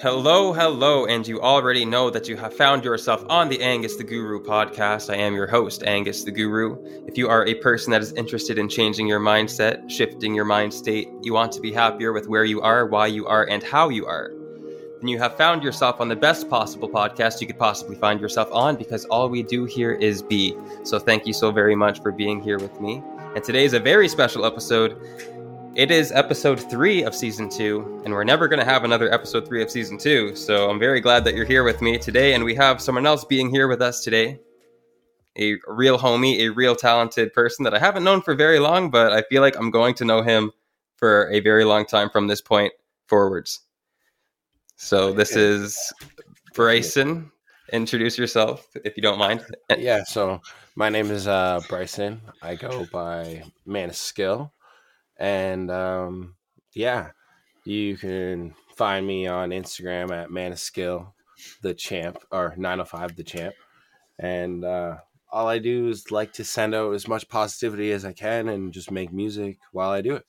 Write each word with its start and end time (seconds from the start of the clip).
Hello, 0.00 0.52
hello, 0.52 1.06
and 1.06 1.26
you 1.26 1.40
already 1.40 1.84
know 1.84 2.08
that 2.08 2.28
you 2.28 2.36
have 2.36 2.54
found 2.54 2.84
yourself 2.84 3.24
on 3.28 3.48
the 3.48 3.60
Angus 3.60 3.96
the 3.96 4.04
Guru 4.04 4.40
podcast. 4.40 5.12
I 5.12 5.16
am 5.16 5.34
your 5.34 5.48
host, 5.48 5.82
Angus 5.82 6.22
the 6.22 6.30
Guru. 6.30 6.76
If 7.08 7.18
you 7.18 7.28
are 7.28 7.44
a 7.44 7.54
person 7.54 7.90
that 7.90 8.00
is 8.00 8.12
interested 8.12 8.58
in 8.58 8.68
changing 8.68 9.08
your 9.08 9.18
mindset, 9.18 9.90
shifting 9.90 10.36
your 10.36 10.44
mind 10.44 10.72
state, 10.72 11.08
you 11.22 11.32
want 11.34 11.50
to 11.50 11.60
be 11.60 11.72
happier 11.72 12.12
with 12.12 12.28
where 12.28 12.44
you 12.44 12.60
are, 12.60 12.86
why 12.86 13.08
you 13.08 13.26
are, 13.26 13.48
and 13.48 13.60
how 13.60 13.88
you 13.88 14.06
are, 14.06 14.30
then 15.00 15.08
you 15.08 15.18
have 15.18 15.36
found 15.36 15.64
yourself 15.64 16.00
on 16.00 16.08
the 16.08 16.14
best 16.14 16.48
possible 16.48 16.88
podcast 16.88 17.40
you 17.40 17.48
could 17.48 17.58
possibly 17.58 17.96
find 17.96 18.20
yourself 18.20 18.48
on 18.52 18.76
because 18.76 19.04
all 19.06 19.28
we 19.28 19.42
do 19.42 19.64
here 19.64 19.94
is 19.94 20.22
be. 20.22 20.56
So 20.84 21.00
thank 21.00 21.26
you 21.26 21.32
so 21.32 21.50
very 21.50 21.74
much 21.74 22.00
for 22.02 22.12
being 22.12 22.40
here 22.40 22.60
with 22.60 22.80
me. 22.80 23.02
And 23.34 23.42
today 23.42 23.64
is 23.64 23.72
a 23.72 23.80
very 23.80 24.06
special 24.06 24.46
episode 24.46 24.96
it 25.78 25.92
is 25.92 26.10
episode 26.10 26.58
three 26.58 27.04
of 27.04 27.14
season 27.14 27.48
two, 27.48 28.02
and 28.04 28.12
we're 28.12 28.24
never 28.24 28.48
going 28.48 28.58
to 28.58 28.64
have 28.64 28.82
another 28.82 29.14
episode 29.14 29.46
three 29.46 29.62
of 29.62 29.70
season 29.70 29.96
two. 29.96 30.34
So 30.34 30.68
I'm 30.68 30.80
very 30.80 31.00
glad 31.00 31.22
that 31.24 31.36
you're 31.36 31.46
here 31.46 31.62
with 31.62 31.80
me 31.80 31.96
today, 31.96 32.34
and 32.34 32.42
we 32.42 32.56
have 32.56 32.80
someone 32.80 33.06
else 33.06 33.24
being 33.24 33.48
here 33.48 33.68
with 33.68 33.80
us 33.80 34.02
today. 34.02 34.40
A 35.38 35.54
real 35.68 35.96
homie, 35.96 36.40
a 36.40 36.48
real 36.48 36.74
talented 36.74 37.32
person 37.32 37.62
that 37.62 37.74
I 37.74 37.78
haven't 37.78 38.02
known 38.02 38.22
for 38.22 38.34
very 38.34 38.58
long, 38.58 38.90
but 38.90 39.12
I 39.12 39.22
feel 39.22 39.40
like 39.40 39.56
I'm 39.56 39.70
going 39.70 39.94
to 39.94 40.04
know 40.04 40.20
him 40.20 40.50
for 40.96 41.30
a 41.30 41.38
very 41.38 41.64
long 41.64 41.86
time 41.86 42.10
from 42.10 42.26
this 42.26 42.40
point 42.40 42.72
forwards. 43.06 43.60
So 44.74 45.12
this 45.12 45.36
is 45.36 45.78
Bryson. 46.54 47.30
Introduce 47.72 48.18
yourself 48.18 48.66
if 48.84 48.96
you 48.96 49.02
don't 49.04 49.18
mind. 49.18 49.44
Yeah, 49.78 50.02
so 50.02 50.42
my 50.74 50.88
name 50.88 51.12
is 51.12 51.28
uh, 51.28 51.60
Bryson. 51.68 52.20
I 52.42 52.56
go 52.56 52.84
by 52.90 53.44
Man 53.64 53.90
of 53.90 53.96
Skill. 53.96 54.52
And 55.18 55.70
um, 55.70 56.36
yeah, 56.74 57.10
you 57.64 57.96
can 57.96 58.54
find 58.76 59.06
me 59.06 59.26
on 59.26 59.50
Instagram 59.50 60.10
at 60.10 60.30
Man 60.30 60.52
of 60.52 60.60
Skill, 60.60 61.14
the 61.62 61.74
champ, 61.74 62.18
or 62.30 62.54
905 62.56 63.16
the 63.16 63.24
champ. 63.24 63.54
And 64.18 64.64
uh, 64.64 64.98
all 65.30 65.48
I 65.48 65.58
do 65.58 65.88
is 65.88 66.10
like 66.10 66.32
to 66.34 66.44
send 66.44 66.74
out 66.74 66.94
as 66.94 67.08
much 67.08 67.28
positivity 67.28 67.92
as 67.92 68.04
I 68.04 68.12
can 68.12 68.48
and 68.48 68.72
just 68.72 68.90
make 68.90 69.12
music 69.12 69.58
while 69.72 69.90
I 69.90 70.00
do 70.00 70.14
it. 70.14 70.24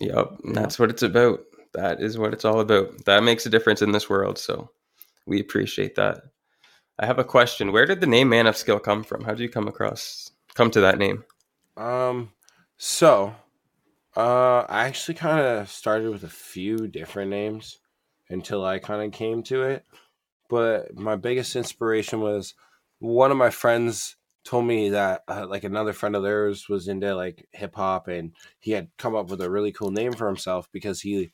Yep, 0.00 0.38
that's 0.52 0.78
what 0.78 0.90
it's 0.90 1.02
about. 1.02 1.40
That 1.74 2.00
is 2.00 2.18
what 2.18 2.32
it's 2.32 2.44
all 2.44 2.60
about. 2.60 3.04
That 3.04 3.22
makes 3.22 3.46
a 3.46 3.50
difference 3.50 3.82
in 3.82 3.92
this 3.92 4.08
world. 4.08 4.38
So 4.38 4.70
we 5.26 5.40
appreciate 5.40 5.96
that. 5.96 6.22
I 6.98 7.06
have 7.06 7.18
a 7.18 7.24
question. 7.24 7.72
Where 7.72 7.86
did 7.86 8.00
the 8.00 8.06
name 8.06 8.28
Man 8.28 8.46
of 8.46 8.56
Skill 8.56 8.78
come 8.78 9.04
from? 9.04 9.22
How 9.22 9.30
did 9.30 9.40
you 9.40 9.48
come 9.48 9.68
across 9.68 10.30
come 10.54 10.70
to 10.72 10.80
that 10.80 10.98
name? 10.98 11.24
Um 11.76 12.32
so 12.76 13.34
uh, 14.18 14.66
I 14.68 14.86
actually 14.86 15.14
kind 15.14 15.40
of 15.40 15.70
started 15.70 16.10
with 16.10 16.24
a 16.24 16.28
few 16.28 16.88
different 16.88 17.30
names 17.30 17.78
until 18.28 18.64
I 18.64 18.80
kind 18.80 19.02
of 19.02 19.16
came 19.16 19.44
to 19.44 19.62
it. 19.62 19.84
But 20.50 20.96
my 20.96 21.14
biggest 21.14 21.54
inspiration 21.54 22.20
was 22.20 22.54
one 22.98 23.30
of 23.30 23.36
my 23.36 23.50
friends 23.50 24.16
told 24.44 24.64
me 24.64 24.90
that 24.90 25.22
uh, 25.28 25.46
like 25.46 25.62
another 25.62 25.92
friend 25.92 26.16
of 26.16 26.24
theirs 26.24 26.68
was 26.68 26.88
into 26.88 27.14
like 27.14 27.46
hip 27.52 27.76
hop 27.76 28.08
and 28.08 28.32
he 28.58 28.72
had 28.72 28.88
come 28.98 29.14
up 29.14 29.30
with 29.30 29.40
a 29.40 29.50
really 29.50 29.70
cool 29.70 29.92
name 29.92 30.12
for 30.12 30.26
himself 30.26 30.68
because 30.72 31.00
he 31.00 31.30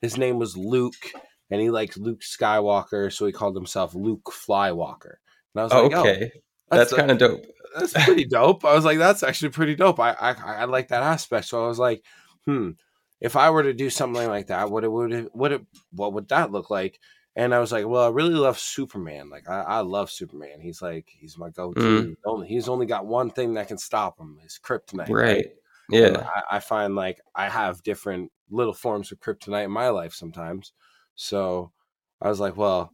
his 0.00 0.16
name 0.16 0.38
was 0.38 0.56
Luke 0.56 1.10
and 1.50 1.60
he 1.60 1.70
liked 1.70 1.96
Luke 1.98 2.20
Skywalker, 2.20 3.12
so 3.12 3.26
he 3.26 3.32
called 3.32 3.56
himself 3.56 3.94
Luke 3.94 4.30
Flywalker. 4.30 5.16
And 5.54 5.60
I 5.60 5.64
was 5.64 5.72
like, 5.72 5.92
okay, 5.94 6.30
oh, 6.34 6.40
that's, 6.76 6.90
that's 6.90 6.94
kind 6.94 7.10
of 7.10 7.18
dope. 7.18 7.46
That's 7.76 7.92
pretty 8.04 8.26
dope. 8.26 8.64
I 8.64 8.74
was 8.74 8.84
like, 8.84 8.98
that's 8.98 9.22
actually 9.24 9.48
pretty 9.48 9.74
dope. 9.74 9.98
I, 9.98 10.12
I 10.12 10.32
I 10.32 10.64
like 10.66 10.88
that 10.88 11.02
aspect. 11.02 11.46
So 11.46 11.64
I 11.64 11.68
was 11.68 11.78
like, 11.78 12.04
hmm, 12.48 12.70
if 13.20 13.36
I 13.36 13.50
were 13.50 13.62
to 13.62 13.74
do 13.74 13.90
something 13.90 14.26
like 14.26 14.46
that, 14.46 14.70
what 14.70 14.84
it 14.84 14.90
would 14.90 15.28
what 15.32 15.52
it 15.52 15.62
what 15.92 16.14
would 16.14 16.28
that 16.28 16.50
look 16.50 16.70
like? 16.70 16.98
And 17.36 17.54
I 17.54 17.58
was 17.58 17.70
like, 17.70 17.86
well, 17.86 18.06
I 18.06 18.08
really 18.08 18.34
love 18.34 18.58
Superman. 18.58 19.28
Like 19.28 19.48
I, 19.48 19.60
I 19.60 19.80
love 19.80 20.10
Superman. 20.10 20.60
He's 20.60 20.80
like 20.80 21.06
he's 21.20 21.36
my 21.36 21.50
go-to. 21.50 22.16
Mm. 22.26 22.46
He's 22.46 22.68
only 22.68 22.86
got 22.86 23.06
one 23.06 23.30
thing 23.30 23.54
that 23.54 23.68
can 23.68 23.78
stop 23.78 24.18
him: 24.18 24.38
his 24.42 24.58
kryptonite. 24.62 25.10
Right. 25.10 25.10
right? 25.10 25.46
Yeah. 25.90 26.26
I, 26.26 26.56
I 26.56 26.60
find 26.60 26.94
like 26.94 27.20
I 27.34 27.48
have 27.48 27.82
different 27.82 28.32
little 28.50 28.72
forms 28.72 29.12
of 29.12 29.20
kryptonite 29.20 29.64
in 29.64 29.70
my 29.70 29.90
life 29.90 30.14
sometimes. 30.14 30.72
So 31.14 31.72
I 32.20 32.28
was 32.28 32.40
like, 32.40 32.56
well, 32.56 32.92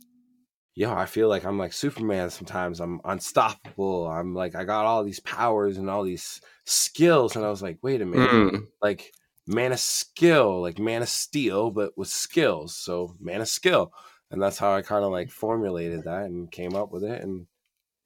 yo, 0.75 0.92
I 0.92 1.06
feel 1.06 1.28
like 1.28 1.44
I'm 1.44 1.59
like 1.59 1.72
Superman 1.72 2.31
sometimes. 2.31 2.81
I'm 2.81 3.00
unstoppable. 3.04 4.09
I'm 4.09 4.34
like 4.34 4.56
I 4.56 4.65
got 4.65 4.84
all 4.84 5.04
these 5.04 5.21
powers 5.21 5.78
and 5.78 5.88
all 5.88 6.03
these 6.03 6.41
skills. 6.65 7.36
And 7.36 7.44
I 7.44 7.50
was 7.50 7.62
like, 7.62 7.78
wait 7.82 8.03
a 8.03 8.06
minute. 8.06 8.31
Mm. 8.31 8.66
Like 8.82 9.12
man 9.47 9.72
of 9.72 9.81
skill, 9.81 10.62
like 10.62 10.78
man 10.78 11.03
of 11.03 11.09
steel, 11.09 11.71
but 11.71 11.97
with 11.97 12.09
skills. 12.09 12.77
So 12.77 13.15
man 13.21 13.41
of 13.41 13.49
skill. 13.49 13.93
And 14.31 14.43
that's 14.43 14.59
how 14.59 14.75
I 14.75 14.82
kind 14.82 15.05
of 15.05 15.12
like 15.12 15.31
formulated 15.31 16.05
that 16.05 16.25
and 16.25 16.50
came 16.50 16.75
up 16.75 16.91
with 16.91 17.05
it. 17.05 17.22
And 17.22 17.47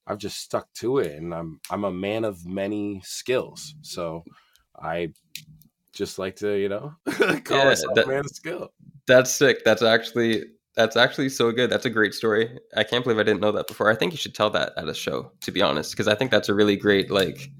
I've 0.06 0.18
just 0.18 0.40
stuck 0.40 0.72
to 0.74 0.98
it. 0.98 1.16
And 1.16 1.34
I'm 1.34 1.60
I'm 1.70 1.84
a 1.84 1.92
man 1.92 2.24
of 2.24 2.46
many 2.46 3.00
skills. 3.04 3.74
So 3.82 4.24
I 4.76 5.12
just 5.92 6.18
like 6.18 6.36
to, 6.36 6.54
you 6.56 6.68
know, 6.68 6.94
call 7.44 7.58
yeah, 7.58 7.64
myself 7.64 7.94
that, 7.94 8.08
man 8.08 8.20
of 8.20 8.28
skill. 8.28 8.72
That's 9.06 9.30
sick. 9.30 9.64
That's 9.64 9.82
actually 9.82 10.44
that's 10.74 10.96
actually 10.96 11.28
so 11.28 11.50
good. 11.50 11.70
That's 11.70 11.86
a 11.86 11.90
great 11.90 12.14
story. 12.14 12.58
I 12.76 12.84
can't 12.84 13.02
believe 13.04 13.18
I 13.18 13.24
didn't 13.24 13.40
know 13.40 13.52
that 13.52 13.66
before. 13.66 13.90
I 13.90 13.96
think 13.96 14.12
you 14.12 14.18
should 14.18 14.34
tell 14.34 14.50
that 14.50 14.72
at 14.76 14.88
a 14.88 14.94
show, 14.94 15.32
to 15.40 15.50
be 15.50 15.60
honest, 15.62 15.92
because 15.92 16.08
I 16.08 16.14
think 16.14 16.30
that's 16.30 16.48
a 16.48 16.54
really 16.54 16.76
great 16.76 17.10
like 17.10 17.50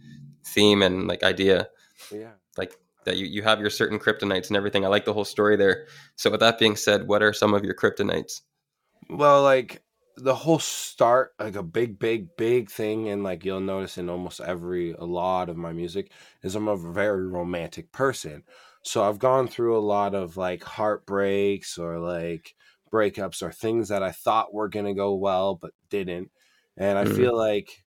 theme 0.44 0.83
and 0.83 1.09
like 1.09 1.22
idea. 1.22 1.69
Yeah. 2.12 2.33
Like 2.56 2.77
that 3.08 3.16
you, 3.16 3.26
you 3.26 3.42
have 3.42 3.58
your 3.60 3.70
certain 3.70 3.98
kryptonites 3.98 4.48
and 4.48 4.56
everything. 4.56 4.84
I 4.84 4.88
like 4.88 5.06
the 5.06 5.14
whole 5.14 5.24
story 5.24 5.56
there. 5.56 5.86
So 6.16 6.30
with 6.30 6.41
that 6.41 6.58
being 6.58 6.76
said, 6.76 7.08
what 7.08 7.22
are 7.22 7.32
some 7.32 7.54
of 7.54 7.64
your 7.64 7.74
kryptonites? 7.74 8.42
Well, 9.08 9.42
like 9.42 9.82
the 10.19 10.34
whole 10.34 10.58
start, 10.58 11.32
like 11.38 11.56
a 11.56 11.62
big, 11.62 11.98
big, 11.98 12.36
big 12.36 12.70
thing, 12.70 13.08
and 13.08 13.24
like 13.24 13.44
you'll 13.44 13.60
notice 13.60 13.96
in 13.96 14.10
almost 14.10 14.41
every 14.41 14.92
a 14.92 15.04
lot 15.04 15.48
of 15.48 15.56
my 15.56 15.72
music 15.72 16.12
is 16.42 16.54
I'm 16.54 16.69
a 16.69 16.76
very 16.76 17.26
romantic 17.26 17.91
person. 17.92 18.42
So 18.82 19.02
I've 19.02 19.19
gone 19.19 19.48
through 19.48 19.78
a 19.78 19.80
lot 19.80 20.14
of 20.14 20.36
like 20.36 20.62
heartbreaks 20.62 21.78
or 21.78 21.98
like 21.98 22.54
breakups 22.92 23.42
or 23.42 23.52
things 23.52 23.88
that 23.88 24.02
I 24.02 24.12
thought 24.12 24.54
were 24.54 24.69
gonna 24.69 24.94
go 24.94 25.14
well 25.14 25.54
but 25.54 25.72
didn't. 25.88 26.30
And 26.76 26.98
I 26.98 27.04
mm. 27.04 27.16
feel 27.16 27.36
like 27.36 27.84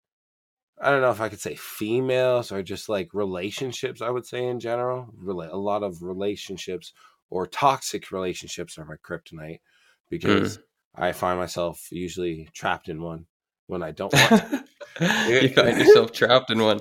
I 0.81 0.91
don't 0.91 1.03
know 1.03 1.11
if 1.11 1.21
I 1.21 1.29
could 1.29 1.41
say 1.41 1.57
females 1.57 2.51
or 2.51 2.63
just 2.63 2.89
like 2.89 3.13
relationships, 3.13 4.01
I 4.01 4.09
would 4.09 4.27
say 4.27 4.47
in 4.47 4.61
general. 4.61 5.09
Really, 5.17 5.49
a 5.49 5.57
lot 5.57 5.83
of 5.83 6.03
relationships 6.03 6.93
or 7.29 7.47
toxic 7.47 8.11
relationships 8.11 8.79
are 8.79 8.85
my 8.85 8.97
kryptonite 8.97 9.61
because 10.09 10.59
mm. 10.59 10.63
I 10.95 11.13
find 11.13 11.39
myself 11.39 11.89
usually 11.91 12.49
trapped 12.55 12.89
in 12.89 13.03
one 13.03 13.27
when 13.67 13.83
I 13.83 13.93
don't 13.93 14.13
want 14.13 14.67
you 15.29 15.49
find 15.51 15.79
yourself 15.79 16.13
trapped 16.13 16.51
in 16.51 16.61
one. 16.61 16.81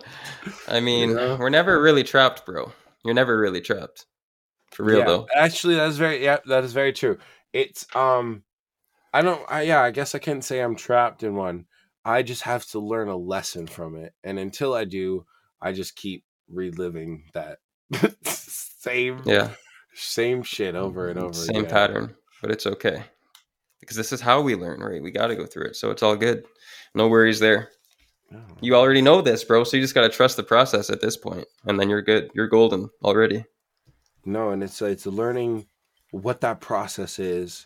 I 0.68 0.80
mean, 0.80 1.12
yeah. 1.12 1.38
we're 1.38 1.50
never 1.50 1.82
really 1.82 2.04
trapped, 2.04 2.46
bro. 2.46 2.72
You're 3.04 3.14
never 3.14 3.38
really 3.38 3.62
trapped. 3.62 4.06
For 4.72 4.84
real 4.84 5.00
yeah, 5.00 5.06
though. 5.06 5.28
Actually, 5.36 5.76
that's 5.76 5.98
very 5.98 6.24
yeah, 6.24 6.38
that 6.46 6.64
is 6.64 6.74
very 6.74 6.94
true. 6.94 7.18
It's 7.54 7.86
um 7.96 8.44
I 9.14 9.22
don't 9.22 9.42
I 9.50 9.64
yeah, 9.64 9.82
I 9.82 9.92
guess 9.92 10.16
I 10.16 10.20
can't 10.20 10.44
say 10.44 10.62
I'm 10.62 10.76
trapped 10.76 11.24
in 11.24 11.36
one 11.36 11.66
I 12.06 12.24
just 12.24 12.44
have 12.44 12.66
to 12.68 12.80
learn 12.80 13.08
a 13.08 13.16
lesson 13.16 13.68
from 13.68 13.96
it. 13.96 14.14
And 14.24 14.40
until 14.40 14.74
I 14.74 14.86
do, 14.86 15.26
I 15.62 15.74
just 15.74 15.96
keep 15.96 16.24
reliving 16.50 17.24
that 17.34 17.60
same 18.24 19.22
yeah 19.26 19.52
same 19.94 20.44
shit 20.44 20.76
over 20.76 21.10
and 21.10 21.18
mm-hmm. 21.18 21.28
over 21.28 21.34
same 21.34 21.58
again. 21.58 21.70
pattern 21.70 22.16
but 22.42 22.52
it's 22.52 22.66
okay 22.66 23.04
because 23.80 23.98
this 23.98 24.12
is 24.12 24.22
how 24.22 24.42
we 24.42 24.56
learn 24.56 24.80
right 24.80 25.02
we 25.02 25.12
got 25.12 25.28
to 25.28 25.36
go 25.36 25.46
through 25.46 25.66
it 25.66 25.76
so 25.76 25.92
it's 25.92 26.04
all 26.04 26.16
good 26.16 26.44
no 26.96 27.08
worries 27.08 27.40
there 27.40 27.70
oh. 28.34 28.38
you 28.62 28.76
already 28.76 29.02
know 29.02 29.22
this 29.22 29.44
bro 29.44 29.64
so 29.64 29.78
you 29.78 29.84
just 29.84 29.96
got 29.96 30.02
to 30.02 30.10
trust 30.10 30.38
the 30.38 30.44
process 30.44 30.90
at 30.90 31.02
this 31.02 31.18
point 31.18 31.46
and 31.66 31.80
then 31.80 31.90
you're 31.90 32.02
good 32.02 32.30
you're 32.34 32.48
golden 32.48 32.90
already 33.04 33.44
no 34.26 34.52
and 34.52 34.64
it's 34.64 34.82
it's 34.82 35.06
learning 35.06 35.66
what 36.12 36.42
that 36.42 36.60
process 36.62 37.20
is 37.20 37.66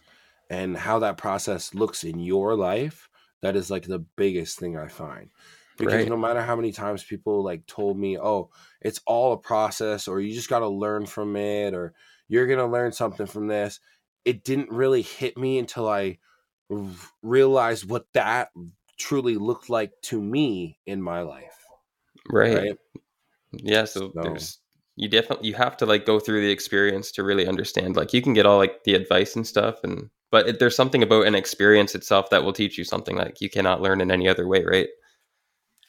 and 0.50 0.76
how 0.76 1.00
that 1.00 1.18
process 1.18 1.74
looks 1.74 2.04
in 2.04 2.20
your 2.20 2.56
life 2.56 3.10
that 3.44 3.56
is 3.58 3.70
like 3.70 3.86
the 3.86 4.00
biggest 4.00 4.58
thing 4.58 4.78
I 4.78 4.88
find. 4.88 5.30
Because 5.78 5.94
right. 5.94 6.08
no 6.08 6.18
matter 6.18 6.42
how 6.42 6.56
many 6.56 6.72
times 6.72 7.04
people 7.04 7.44
like 7.44 7.66
told 7.68 7.98
me, 8.00 8.18
"Oh, 8.18 8.50
it's 8.82 9.02
all 9.06 9.34
a 9.34 9.38
process 9.38 10.08
or 10.08 10.20
you 10.20 10.34
just 10.34 10.50
got 10.50 10.60
to 10.60 10.68
learn 10.68 11.06
from 11.06 11.36
it 11.36 11.74
or 11.74 11.94
you're 12.28 12.48
going 12.48 12.60
to 12.60 12.66
learn 12.66 12.92
something 12.92 13.28
from 13.28 13.48
this." 13.48 13.80
It 14.24 14.44
didn't 14.44 14.70
really 14.70 15.02
hit 15.02 15.38
me 15.38 15.60
until 15.60 15.88
I 15.88 16.20
realized 17.22 17.90
what 17.90 18.06
that 18.14 18.50
truly 18.98 19.36
looked 19.36 19.70
like 19.70 19.92
to 20.04 20.22
me 20.22 20.80
in 20.86 21.02
my 21.02 21.22
life. 21.22 21.58
Right. 22.30 22.56
right? 22.56 22.78
Yeah, 23.52 23.86
so, 23.86 24.12
so 24.14 24.22
there's 24.22 24.60
you 24.96 25.10
definitely 25.10 25.50
you 25.50 25.56
have 25.56 25.76
to 25.78 25.86
like 25.86 26.06
go 26.06 26.20
through 26.20 26.42
the 26.42 26.52
experience 26.52 27.12
to 27.12 27.24
really 27.24 27.48
understand 27.48 27.96
like 27.96 28.14
you 28.14 28.22
can 28.22 28.34
get 28.34 28.46
all 28.46 28.58
like 28.58 28.84
the 28.84 28.94
advice 28.94 29.36
and 29.36 29.46
stuff 29.46 29.84
and 29.84 30.10
but 30.34 30.50
it, 30.50 30.60
there's 30.60 30.76
something 30.76 31.04
about 31.04 31.26
an 31.28 31.36
experience 31.36 31.96
itself 31.96 32.30
that 32.30 32.44
will 32.44 32.52
teach 32.52 32.78
you 32.78 32.84
something 32.84 33.16
like 33.16 33.40
you 33.40 33.50
cannot 33.50 33.82
learn 33.82 34.02
in 34.02 34.12
any 34.12 34.28
other 34.28 34.48
way 34.48 34.66
right 34.66 34.90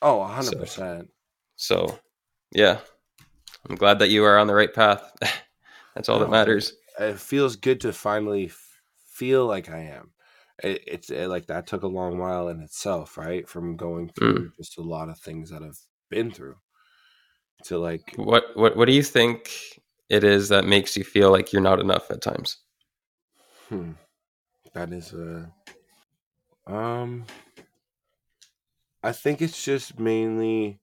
oh 0.03 0.19
100% 0.19 1.09
so, 1.57 1.87
so 1.87 1.99
yeah 2.53 2.79
i'm 3.69 3.75
glad 3.75 3.99
that 3.99 4.11
you 4.11 4.25
are 4.25 4.39
on 4.39 4.47
the 4.47 4.55
right 4.55 4.75
path 4.75 5.13
that's 5.97 6.09
all 6.09 6.19
oh, 6.19 6.21
that 6.21 6.31
matters 6.31 6.75
it 7.01 7.19
feels 7.19 7.57
good 7.57 7.81
to 7.81 7.93
finally 7.93 8.53
feel 9.15 9.47
like 9.47 9.71
I 9.71 9.79
am. 9.79 10.11
It, 10.63 10.83
it's 10.87 11.11
it, 11.11 11.29
like 11.29 11.47
that 11.47 11.67
took 11.67 11.83
a 11.83 11.89
long 11.89 12.19
while 12.19 12.49
in 12.49 12.61
itself, 12.61 13.17
right? 13.17 13.49
From 13.49 13.77
going 13.77 14.09
Mm. 14.21 14.37
through 14.37 14.53
just 14.57 14.79
a 14.79 14.83
lot 14.83 15.09
of 15.09 15.19
things 15.19 15.51
that 15.51 15.63
I've 15.63 15.79
been 16.11 16.31
through 16.31 16.57
to 17.65 17.79
like 17.79 18.15
What 18.17 18.45
what 18.55 18.77
what 18.77 18.87
do 18.87 18.93
you 18.93 19.03
think 19.03 19.51
it 20.09 20.23
is 20.23 20.49
that 20.51 20.65
makes 20.65 20.97
you 20.97 21.05
feel 21.05 21.31
like 21.31 21.53
you're 21.53 21.63
not 21.63 21.81
enough 21.81 22.11
at 22.11 22.23
times? 22.23 22.59
Hmm. 23.69 23.93
That 24.75 24.93
is 24.93 25.13
a 25.15 25.53
um 26.67 27.25
I 29.03 29.13
think 29.13 29.43
it's 29.43 29.63
just 29.65 29.99
mainly 29.99 30.81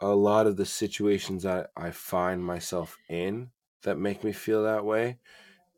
a 0.00 0.14
lot 0.14 0.46
of 0.46 0.56
the 0.56 0.66
situations 0.66 1.42
that 1.44 1.70
I 1.76 1.90
find 1.90 2.44
myself 2.44 2.98
in 3.08 3.50
that 3.82 3.98
make 3.98 4.24
me 4.24 4.32
feel 4.32 4.64
that 4.64 4.84
way. 4.84 5.18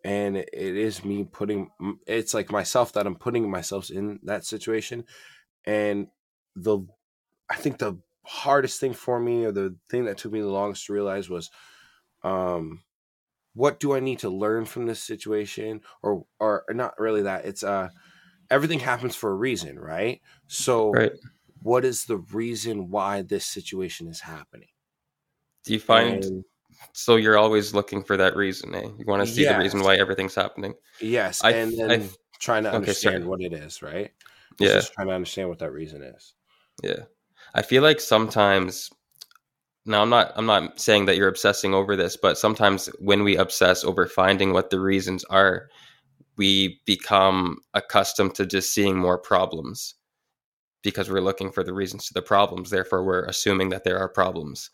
And 0.04 0.36
it 0.36 0.50
it 0.52 0.76
is 0.76 1.04
me 1.04 1.24
putting 1.24 1.70
it's 2.06 2.34
like 2.34 2.52
myself 2.52 2.92
that 2.94 3.06
I'm 3.06 3.16
putting 3.16 3.50
myself 3.50 3.90
in 3.90 4.20
that 4.24 4.44
situation. 4.44 5.04
And 5.64 6.08
the 6.54 6.80
I 7.50 7.56
think 7.56 7.78
the 7.78 8.00
hardest 8.24 8.80
thing 8.80 8.94
for 8.94 9.20
me 9.20 9.44
or 9.44 9.52
the 9.52 9.76
thing 9.90 10.06
that 10.06 10.18
took 10.18 10.32
me 10.32 10.40
the 10.40 10.48
longest 10.48 10.86
to 10.86 10.92
realize 10.92 11.30
was 11.30 11.50
um 12.24 12.82
what 13.56 13.80
do 13.80 13.94
I 13.94 14.00
need 14.00 14.20
to 14.20 14.30
learn 14.30 14.66
from 14.66 14.86
this 14.86 15.02
situation 15.02 15.82
or 16.02 16.26
or 16.40 16.64
not 16.70 16.98
really 17.00 17.22
that 17.22 17.46
it's 17.46 17.64
uh 17.64 17.90
everything 18.50 18.80
happens 18.80 19.16
for 19.16 19.30
a 19.30 19.36
reason 19.36 19.78
right 19.78 20.22
so 20.48 20.84
Right? 20.92 21.12
what 21.62 21.84
is 21.84 22.06
the 22.06 22.18
reason 22.18 22.90
why 22.90 23.22
this 23.22 23.46
situation 23.46 24.08
is 24.08 24.20
happening 24.22 24.70
Do 25.64 25.72
you 25.72 25.80
find 25.80 26.24
And 26.24 26.44
so 26.94 27.16
you're 27.16 27.38
always 27.38 27.74
looking 27.74 28.04
for 28.04 28.16
that 28.18 28.36
reason, 28.36 28.74
eh? 28.74 28.88
You 28.98 29.04
want 29.06 29.22
to 29.22 29.26
see 29.26 29.44
the 29.44 29.56
reason 29.56 29.82
why 29.82 29.96
everything's 29.96 30.34
happening. 30.36 30.74
yes 31.00 31.44
I 31.44 31.50
and 31.50 31.76
then 31.78 32.00
f- 32.00 32.16
trying 32.40 32.64
to 32.64 32.72
okay, 32.72 32.94
understand 32.94 33.26
what 33.26 33.40
it 33.40 33.52
is 33.52 33.82
right 33.82 34.12
it's 34.60 34.72
Yeah. 34.72 34.80
just 34.80 34.92
trying 34.92 35.08
to 35.08 35.14
understand 35.14 35.48
what 35.48 35.58
that 35.58 35.72
reason 35.72 36.02
is 36.02 36.34
Yeah. 36.82 37.04
I 37.54 37.62
feel 37.62 37.82
like 37.82 38.00
sometimes 38.00 38.90
now 39.86 40.02
I'm 40.02 40.10
not 40.10 40.32
I'm 40.36 40.46
not 40.46 40.80
saying 40.80 41.06
that 41.06 41.16
you're 41.16 41.28
obsessing 41.28 41.72
over 41.72 41.96
this, 41.96 42.16
but 42.16 42.38
sometimes 42.38 42.88
when 42.98 43.22
we 43.22 43.36
obsess 43.36 43.84
over 43.84 44.06
finding 44.06 44.52
what 44.52 44.70
the 44.70 44.80
reasons 44.80 45.24
are, 45.24 45.68
we 46.36 46.80
become 46.86 47.58
accustomed 47.74 48.34
to 48.34 48.46
just 48.46 48.74
seeing 48.74 48.98
more 48.98 49.18
problems 49.18 49.94
because 50.82 51.10
we're 51.10 51.20
looking 51.20 51.50
for 51.50 51.64
the 51.64 51.72
reasons 51.72 52.06
to 52.06 52.14
the 52.14 52.22
problems. 52.22 52.70
Therefore, 52.70 53.04
we're 53.04 53.24
assuming 53.24 53.70
that 53.70 53.84
there 53.84 53.98
are 53.98 54.08
problems. 54.08 54.70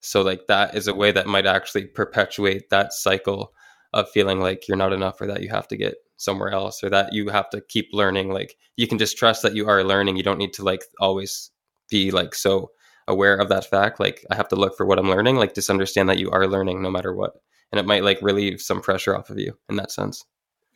So 0.00 0.22
like 0.22 0.46
that 0.48 0.74
is 0.74 0.88
a 0.88 0.94
way 0.94 1.12
that 1.12 1.26
might 1.26 1.46
actually 1.46 1.86
perpetuate 1.86 2.70
that 2.70 2.92
cycle 2.92 3.52
of 3.92 4.08
feeling 4.10 4.40
like 4.40 4.66
you're 4.68 4.76
not 4.76 4.92
enough 4.92 5.20
or 5.20 5.26
that 5.26 5.42
you 5.42 5.50
have 5.50 5.68
to 5.68 5.76
get 5.76 5.94
somewhere 6.16 6.50
else 6.50 6.82
or 6.82 6.90
that 6.90 7.12
you 7.12 7.28
have 7.28 7.50
to 7.50 7.60
keep 7.62 7.88
learning. 7.92 8.32
Like 8.32 8.56
you 8.76 8.86
can 8.86 8.98
just 8.98 9.16
trust 9.16 9.42
that 9.42 9.54
you 9.54 9.68
are 9.68 9.84
learning. 9.84 10.16
You 10.16 10.22
don't 10.22 10.38
need 10.38 10.52
to 10.54 10.64
like 10.64 10.82
always 10.98 11.50
be 11.88 12.10
like 12.10 12.34
so 12.34 12.70
aware 13.10 13.36
of 13.36 13.48
that 13.50 13.66
fact. 13.66 14.00
Like 14.00 14.24
I 14.30 14.36
have 14.36 14.48
to 14.48 14.56
look 14.56 14.76
for 14.76 14.86
what 14.86 14.98
I'm 14.98 15.10
learning. 15.10 15.36
Like 15.36 15.54
just 15.54 15.70
understand 15.70 16.08
that 16.08 16.18
you 16.18 16.30
are 16.30 16.46
learning 16.46 16.82
no 16.82 16.90
matter 16.90 17.14
what. 17.14 17.34
And 17.72 17.80
it 17.80 17.86
might 17.86 18.04
like 18.04 18.20
relieve 18.22 18.60
some 18.60 18.80
pressure 18.82 19.16
off 19.16 19.30
of 19.30 19.38
you 19.38 19.58
in 19.68 19.76
that 19.76 19.92
sense. 19.92 20.24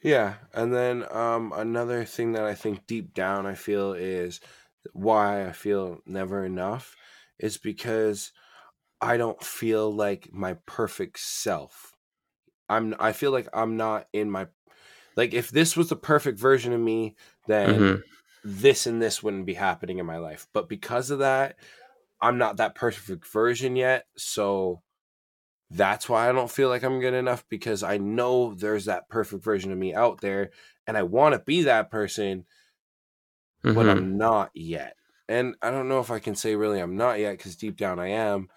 yeah 0.02 0.36
and 0.52 0.72
then 0.74 1.04
um 1.14 1.52
another 1.54 2.04
thing 2.04 2.32
that 2.32 2.44
i 2.44 2.54
think 2.54 2.86
deep 2.86 3.14
down 3.14 3.46
i 3.46 3.54
feel 3.54 3.92
is 3.92 4.40
why 4.92 5.46
i 5.46 5.52
feel 5.52 6.00
never 6.06 6.44
enough 6.44 6.96
is 7.38 7.58
because 7.58 8.30
I 9.00 9.18
don't 9.18 9.42
feel 9.44 9.92
like 9.92 10.32
my 10.32 10.54
perfect 10.66 11.18
self. 11.20 11.94
I'm 12.68 12.94
I 13.00 13.12
feel 13.12 13.32
like 13.32 13.48
I'm 13.54 13.76
not 13.76 14.08
in 14.12 14.30
my 14.30 14.48
like 15.16 15.34
if 15.34 15.50
this 15.50 15.76
was 15.76 15.88
the 15.90 15.96
perfect 15.96 16.38
version 16.38 16.72
of 16.72 16.80
me, 16.80 17.16
then 17.46 17.94
hmm 17.94 18.04
this 18.42 18.86
and 18.86 19.00
this 19.02 19.22
wouldn't 19.22 19.46
be 19.46 19.54
happening 19.54 19.98
in 19.98 20.06
my 20.06 20.18
life. 20.18 20.46
But 20.52 20.68
because 20.68 21.10
of 21.10 21.20
that, 21.20 21.58
I'm 22.24 22.38
not 22.38 22.58
that 22.58 22.74
perfect 22.74 23.26
version 23.28 23.76
yet. 23.76 24.06
So 24.16 24.82
that's 25.70 26.08
why 26.08 26.28
I 26.28 26.32
don't 26.32 26.50
feel 26.50 26.68
like 26.68 26.84
I'm 26.84 27.00
good 27.00 27.14
enough 27.14 27.48
because 27.48 27.82
I 27.82 27.98
know 27.98 28.54
there's 28.54 28.86
that 28.86 29.08
perfect 29.08 29.44
version 29.44 29.72
of 29.72 29.78
me 29.78 29.94
out 29.94 30.20
there 30.20 30.50
and 30.86 30.96
I 30.96 31.02
want 31.04 31.34
to 31.34 31.40
be 31.40 31.62
that 31.64 31.90
person, 31.90 32.46
but 33.72 33.88
hmm 33.88 33.88
I'm 33.88 34.16
not 34.16 34.50
yet. 34.54 34.96
And 35.28 35.56
I 35.62 35.70
don't 35.70 35.88
know 35.88 36.00
if 36.00 36.10
I 36.10 36.18
can 36.18 36.34
say 36.34 36.54
really 36.56 36.80
I'm 36.80 36.96
not 36.96 37.18
yet 37.18 37.38
because 37.38 37.56
deep 37.56 37.76
down 37.76 37.98
I 37.98 38.08
am. 38.08 38.48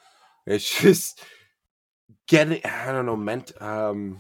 It's 0.47 0.81
just 0.81 1.23
getting 2.27 2.63
I 2.65 2.91
don't 2.91 3.05
know 3.05 3.15
meant 3.15 3.59
um 3.61 4.19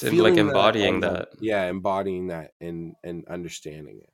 It's 0.00 0.12
like 0.12 0.38
embodying 0.38 1.00
I'm 1.00 1.00
that. 1.00 1.28
yeah 1.38 1.66
embodying 1.66 2.28
that 2.28 2.52
and 2.60 2.96
and 3.04 3.26
understanding 3.28 4.00
it 4.02 4.12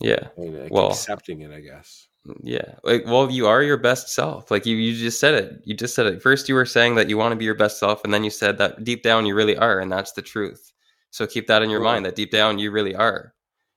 Yeah. 0.00 0.28
like, 0.36 0.70
Well- 0.72 0.90
accepting 0.90 1.40
it 1.42 1.50
I 1.52 1.60
guess 1.60 2.06
mm, 2.26 2.34
Yeah. 2.42 2.74
Like, 2.84 3.04
well, 3.06 3.30
you 3.30 3.46
are 3.46 3.62
your 3.62 3.76
best 3.76 4.08
self. 4.08 4.50
Like 4.50 4.66
you, 4.66 4.76
you 4.76 4.96
just 4.96 5.20
said 5.20 5.34
it. 5.34 5.60
You 5.64 5.74
just 5.74 5.94
said 5.94 6.06
it. 6.06 6.22
First, 6.22 6.48
you 6.48 6.54
were 6.54 6.66
saying 6.66 6.94
that 6.96 7.08
you 7.08 7.16
want 7.18 7.32
to 7.32 7.36
be 7.36 7.44
your 7.44 7.54
best 7.54 7.78
self, 7.78 8.04
and 8.04 8.12
then 8.12 8.24
you 8.24 8.30
said 8.30 8.58
that 8.58 8.84
deep 8.84 9.02
down 9.02 9.26
you 9.26 9.34
really 9.34 9.56
are, 9.56 9.78
and 9.80 9.90
that's 9.92 10.12
the 10.12 10.22
truth. 10.22 10.72
So 11.10 11.26
keep 11.26 11.46
that 11.48 11.62
in 11.62 11.70
your 11.70 11.80
Right. 11.80 11.92
mind 11.94 12.06
that 12.06 12.14
deep 12.16 12.30
down 12.30 12.58
you 12.58 12.70
really 12.70 12.94
are, 12.94 13.34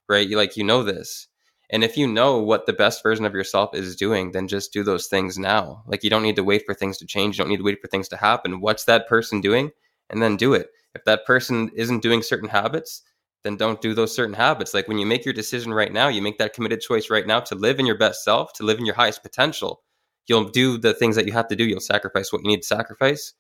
right? 0.09 0.27
You 0.27 0.38
like 0.38 0.56
you 0.57 0.63
know 0.63 0.83
this, 0.83 1.27
and 1.69 1.83
if 1.83 1.98
you 1.98 2.07
know 2.07 2.38
what 2.39 2.65
the 2.65 2.74
best 2.74 3.03
version 3.03 3.25
of 3.25 3.33
yourself 3.33 3.75
is 3.75 3.95
doing, 3.95 4.31
then 4.31 4.48
just 4.48 4.71
do 4.71 4.83
those 4.83 5.07
things 5.07 5.38
now. 5.38 5.83
Like 5.88 6.03
you 6.03 6.09
don't 6.09 6.24
need 6.24 6.38
to 6.38 6.44
wait 6.44 6.63
for 6.65 6.74
things 6.74 6.98
to 7.00 7.06
change. 7.06 7.38
You 7.38 7.44
don't 7.44 7.50
need 7.50 7.57
to 7.57 7.63
wait 7.63 7.81
for 7.81 7.88
things 7.88 8.07
to 8.09 8.18
happen. 8.18 8.62
What's 8.62 8.86
that 8.86 9.07
person 9.07 9.41
doing, 9.41 9.71
and 10.09 10.21
then 10.24 10.38
do 10.38 10.53
it. 10.53 10.69
If 10.95 11.03
that 11.06 11.25
person 11.25 11.69
isn't 11.75 12.01
doing 12.03 12.21
certain 12.21 12.50
habits, 12.50 13.01
then 13.45 13.56
don't 13.56 13.80
do 13.80 13.94
those 13.94 14.13
certain 14.15 14.33
habits. 14.33 14.74
Like 14.74 14.88
when 14.88 14.97
you 14.97 15.06
make 15.06 15.24
your 15.24 15.33
decision 15.33 15.74
right 15.74 15.94
now, 15.94 16.07
you 16.07 16.21
make 16.21 16.39
that 16.39 16.53
committed 16.53 16.81
choice 16.81 17.09
right 17.09 17.27
now 17.27 17.39
to 17.42 17.56
live 17.56 17.80
in 17.80 17.86
your 17.86 17.97
best 17.97 18.24
self, 18.24 18.51
to 18.53 18.63
live 18.63 18.80
in 18.80 18.86
your 18.86 18.95
highest 18.95 19.21
potential. 19.21 19.83
You'll 20.27 20.50
do 20.50 20.77
the 20.80 20.94
things 20.94 21.15
that 21.15 21.27
you 21.27 21.33
have 21.33 21.47
to 21.50 21.56
do. 21.56 21.63
You'll 21.63 21.80
sacrifice 21.80 22.33
what 22.33 22.42
you 22.44 22.50
need 22.50 22.62
to 22.62 22.68
sacrifice. 22.68 23.33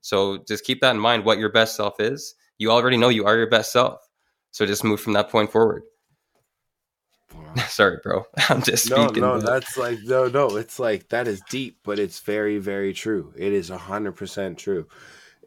So 0.00 0.38
just 0.48 0.64
keep 0.64 0.80
that 0.80 0.92
in 0.92 0.98
mind 0.98 1.24
what 1.24 1.38
your 1.38 1.52
best 1.52 1.76
self 1.76 2.00
is. 2.00 2.34
You 2.58 2.70
already 2.70 2.96
know 2.96 3.10
you 3.10 3.26
are 3.26 3.36
your 3.36 3.50
best 3.50 3.72
self. 3.72 4.00
So 4.50 4.64
just 4.64 4.84
move 4.84 5.00
from 5.00 5.12
that 5.12 5.28
point 5.28 5.52
forward. 5.52 5.82
Sorry, 7.68 7.98
bro. 8.02 8.24
I'm 8.48 8.62
just 8.62 8.88
no 8.88 9.04
speaking. 9.06 9.22
no 9.22 9.38
but- 9.38 9.46
that's 9.46 9.76
like 9.76 9.98
no 10.04 10.28
no 10.28 10.56
it's 10.56 10.78
like 10.78 11.08
that 11.10 11.28
is 11.28 11.42
deep 11.50 11.78
but 11.82 11.98
it's 11.98 12.20
very 12.20 12.58
very 12.58 12.92
true 12.92 13.32
it 13.36 13.52
is 13.52 13.70
a 13.70 13.78
hundred 13.78 14.12
percent 14.12 14.58
true 14.58 14.86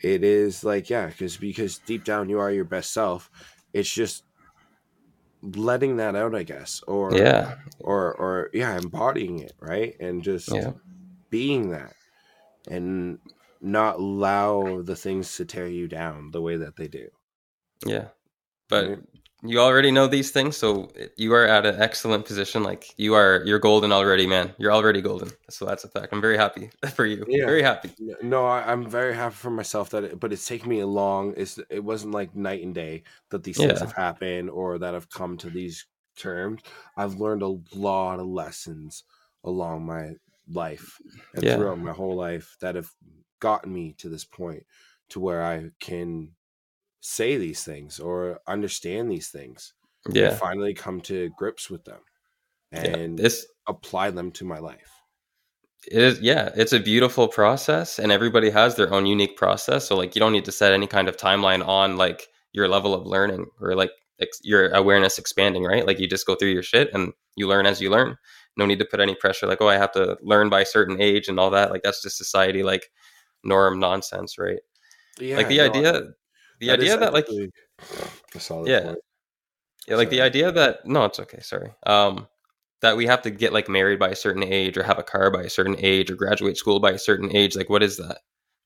it 0.02 0.24
is 0.24 0.64
like 0.64 0.90
yeah 0.90 1.08
because 1.08 1.38
because 1.38 1.80
deep 1.80 2.04
down 2.04 2.30
you 2.30 2.40
are 2.40 2.52
your 2.52 2.66
best 2.66 2.92
self 2.94 3.30
it's 3.76 3.92
just 3.94 4.24
letting 5.44 5.98
that 5.98 6.16
out 6.16 6.36
i 6.36 6.44
guess 6.44 6.82
or 6.88 7.12
yeah. 7.18 7.56
or 7.80 8.14
or 8.16 8.50
yeah 8.54 8.78
embodying 8.78 9.40
it 9.40 9.54
right 9.62 9.96
and 10.00 10.24
just 10.24 10.50
Yeah. 10.50 10.74
being 11.32 11.72
that 11.72 11.94
and 12.70 13.20
not 13.62 13.98
allow 13.98 14.82
the 14.84 14.96
things 14.96 15.36
to 15.38 15.46
tear 15.46 15.68
you 15.68 15.88
down 15.88 16.32
the 16.32 16.42
way 16.42 16.58
that 16.58 16.78
they 16.78 16.88
do 16.88 17.10
Yeah. 17.86 18.10
But 18.70 18.86
Right. 18.90 19.00
You 19.50 19.60
already 19.60 19.92
know 19.92 20.08
these 20.08 20.32
things, 20.32 20.58
so 20.58 20.90
you 21.18 21.34
are 21.34 21.46
at 21.46 21.66
an 21.66 21.82
excellent 21.82 22.26
position. 22.26 22.64
Like 22.64 22.94
you 22.98 23.14
are 23.16 23.42
you're 23.46 23.60
golden 23.60 23.92
already, 23.92 24.26
man. 24.28 24.54
You're 24.58 24.72
already 24.74 25.02
golden. 25.02 25.30
So 25.50 25.66
that's 25.66 25.84
a 25.84 25.88
fact. 25.88 26.10
I'm 26.14 26.22
very 26.22 26.38
happy 26.38 26.70
for 26.96 27.06
you. 27.06 27.26
Yeah. 27.28 27.46
Very 27.46 27.62
happy. 27.64 27.92
no 28.22 28.46
I, 28.46 28.72
i'm 28.72 28.90
very 28.90 29.14
happy 29.16 29.36
for 29.36 29.50
myself 29.50 29.90
that 29.92 30.04
it, 30.04 30.20
but 30.20 30.32
it's 30.34 30.48
taken 30.48 30.70
me 30.70 30.80
a 30.82 30.88
long 30.88 31.34
it's 31.38 31.60
it 31.70 31.84
wasn't 31.84 32.14
like 32.14 32.36
night 32.36 32.64
and 32.64 32.74
day 32.76 33.04
that 33.30 33.44
these 33.44 33.58
things 33.58 33.72
Yeah. 33.74 33.80
have 33.80 33.94
happened 33.94 34.50
or 34.50 34.78
that 34.80 34.96
i've 34.96 35.10
come 35.10 35.38
to 35.38 35.50
these 35.50 35.86
terms 36.18 36.62
i've 36.98 37.16
learned 37.16 37.42
a 37.44 37.58
lot 37.76 38.20
of 38.20 38.28
lessons 38.28 39.04
along 39.44 39.86
my 39.86 40.12
life 40.50 40.98
and 41.34 41.44
Yeah. 41.44 41.56
throughout 41.56 41.80
my 41.80 41.92
whole 41.92 42.16
life 42.16 42.56
that 42.62 42.76
have 42.76 42.90
gotten 43.40 43.74
me 43.74 43.94
to 44.00 44.10
this 44.10 44.26
point 44.26 44.66
to 45.10 45.20
where 45.20 45.44
i 45.44 45.70
can 45.80 46.32
say 47.08 47.38
these 47.38 47.64
things 47.64 48.00
or 48.00 48.40
understand 48.48 49.12
these 49.12 49.30
things 49.30 49.74
and 50.06 50.16
Yeah. 50.16 50.36
finally 50.36 50.74
come 50.74 51.00
to 51.02 51.30
grips 51.38 51.70
with 51.70 51.86
them 51.86 52.02
Yeah. 52.72 52.80
and 52.98 53.20
This 53.20 53.46
apply 53.68 54.10
them 54.12 54.32
to 54.32 54.46
my 54.46 54.58
life 54.58 54.92
it 55.92 56.02
is 56.02 56.20
yeah, 56.20 56.50
it's 56.56 56.74
a 56.74 56.80
beautiful 56.80 57.28
process 57.28 58.00
and 58.00 58.12
everybody 58.12 58.50
has 58.50 58.76
their 58.76 58.92
own 58.92 59.06
unique 59.06 59.38
process. 59.38 59.88
So 59.88 59.96
like 59.96 60.16
you 60.16 60.20
don't 60.20 60.32
need 60.32 60.46
to 60.46 60.52
set 60.52 60.74
any 60.74 60.88
kind 60.88 61.08
of 61.08 61.16
timeline 61.16 61.64
on 61.68 61.96
like 61.96 62.28
your 62.54 62.68
level 62.68 62.96
of 62.96 63.06
learning 63.06 63.46
or 63.62 63.76
like 63.76 63.92
ex- 64.20 64.42
your 64.44 64.70
awareness 64.74 65.20
expanding, 65.20 65.64
right? 65.64 65.86
Like 65.86 66.00
you 66.00 66.08
just 66.08 66.26
go 66.26 66.34
through 66.34 66.50
your 66.54 66.64
shit 66.64 66.90
and 66.92 67.14
you 67.36 67.48
learn 67.48 67.68
as 67.68 67.82
you 67.82 67.92
learn. 67.92 68.18
No 68.58 68.66
need 68.66 68.80
to 68.80 68.86
put 68.86 69.00
any 69.00 69.14
pressure 69.14 69.46
like, 69.46 69.62
oh, 69.62 69.68
I 69.68 69.78
have 69.78 69.92
to 69.92 70.18
learn 70.24 70.50
by 70.50 70.62
a 70.62 70.66
certain 70.66 71.00
age 71.00 71.28
and 71.28 71.40
all 71.40 71.52
that. 71.52 71.70
Like 71.70 71.84
that's 71.84 72.02
just 72.02 72.18
society 72.18 72.64
like 72.64 72.90
norm 73.44 73.80
nonsense, 73.80 74.40
right? 74.40 74.60
yeah 75.20 75.38
like 75.38 75.50
the 75.50 75.58
no, 75.60 75.66
idea 75.66 76.02
the 76.66 76.72
that 76.72 76.80
idea 76.80 76.98
that 76.98 77.14
like 77.14 77.28
a 77.30 78.40
solid 78.40 78.68
Yeah. 78.68 78.82
point. 78.82 78.98
Yeah, 79.88 79.96
like 79.98 80.10
the 80.10 80.22
idea 80.22 80.52
that 80.52 80.86
no, 80.86 81.06
it's 81.06 81.20
okay. 81.20 81.40
Sorry. 81.42 81.72
Um, 81.86 82.28
that 82.82 82.98
we 82.98 83.06
have 83.06 83.22
to 83.24 83.32
get 83.32 83.54
like 83.54 83.70
married 83.70 84.00
by 84.00 84.10
a 84.10 84.16
certain 84.16 84.44
age, 84.44 84.78
or 84.78 84.84
have 84.84 85.00
a 85.00 85.04
car 85.04 85.32
by 85.32 85.44
a 85.44 85.50
certain 85.50 85.76
age, 85.80 86.10
or 86.12 86.16
graduate 86.16 86.58
school 86.58 86.80
by 86.80 86.92
a 86.92 87.00
certain 87.00 87.36
age. 87.36 87.56
Like, 87.56 87.70
what 87.70 87.84
is 87.84 87.98
that? 87.98 88.20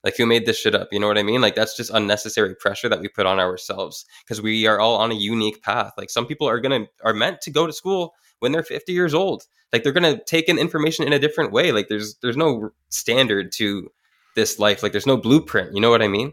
Like 0.04 0.16
who 0.16 0.26
made 0.26 0.46
this 0.46 0.58
shit 0.58 0.76
up? 0.76 0.88
You 0.92 1.00
know 1.00 1.08
what 1.08 1.18
I 1.18 1.24
mean? 1.24 1.42
Like 1.42 1.56
that's 1.56 1.76
just 1.76 1.92
unnecessary 1.92 2.56
pressure 2.56 2.88
that 2.88 3.02
we 3.02 3.10
put 3.10 3.26
on 3.26 3.40
ourselves 3.40 4.06
because 4.24 4.42
we 4.42 4.66
are 4.66 4.80
all 4.80 4.96
on 4.96 5.12
a 5.12 5.16
unique 5.16 5.62
path. 5.62 5.92
Like 5.98 6.10
some 6.10 6.26
people 6.26 6.48
are 6.48 6.60
gonna 6.62 6.86
are 7.04 7.14
meant 7.14 7.42
to 7.42 7.52
go 7.52 7.68
to 7.68 7.74
school 7.74 8.14
when 8.40 8.54
they're 8.54 8.64
50 8.64 8.94
years 8.94 9.14
old. 9.14 9.44
Like 9.74 9.84
they're 9.84 9.92
gonna 9.92 10.24
take 10.24 10.48
in 10.48 10.58
information 10.58 11.06
in 11.06 11.12
a 11.12 11.20
different 11.20 11.52
way. 11.52 11.74
Like 11.74 11.90
there's 11.90 12.16
there's 12.22 12.38
no 12.38 12.70
standard 12.88 13.52
to 13.54 13.92
this 14.36 14.58
life. 14.58 14.82
Like 14.84 14.94
there's 14.94 15.06
no 15.06 15.18
blueprint. 15.18 15.74
You 15.74 15.82
know 15.82 15.90
what 15.90 16.02
I 16.02 16.08
mean? 16.08 16.32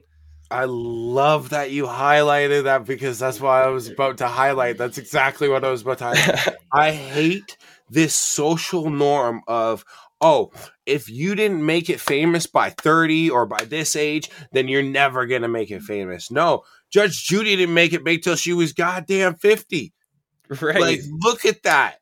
I 0.50 0.64
love 0.64 1.50
that 1.50 1.70
you 1.70 1.86
highlighted 1.86 2.64
that 2.64 2.84
because 2.84 3.18
that's 3.18 3.40
what 3.40 3.50
I 3.50 3.68
was 3.68 3.88
about 3.88 4.18
to 4.18 4.28
highlight. 4.28 4.78
That's 4.78 4.98
exactly 4.98 5.48
what 5.48 5.64
I 5.64 5.70
was 5.70 5.82
about 5.82 5.98
to 5.98 6.04
highlight. 6.04 6.56
I 6.72 6.92
hate 6.92 7.56
this 7.90 8.14
social 8.14 8.90
norm 8.90 9.42
of 9.48 9.84
oh, 10.20 10.50
if 10.86 11.10
you 11.10 11.34
didn't 11.34 11.64
make 11.64 11.90
it 11.90 12.00
famous 12.00 12.46
by 12.46 12.70
30 12.70 13.30
or 13.30 13.46
by 13.46 13.64
this 13.64 13.94
age, 13.96 14.30
then 14.52 14.68
you're 14.68 14.82
never 14.82 15.26
going 15.26 15.42
to 15.42 15.48
make 15.48 15.70
it 15.70 15.82
famous. 15.82 16.30
No, 16.30 16.62
Judge 16.90 17.24
Judy 17.24 17.56
didn't 17.56 17.74
make 17.74 17.92
it 17.92 18.04
big 18.04 18.22
till 18.22 18.36
she 18.36 18.52
was 18.52 18.72
goddamn 18.72 19.34
50. 19.34 19.92
Right. 20.60 20.80
Like, 20.80 21.00
look 21.10 21.44
at 21.44 21.64
that. 21.64 21.96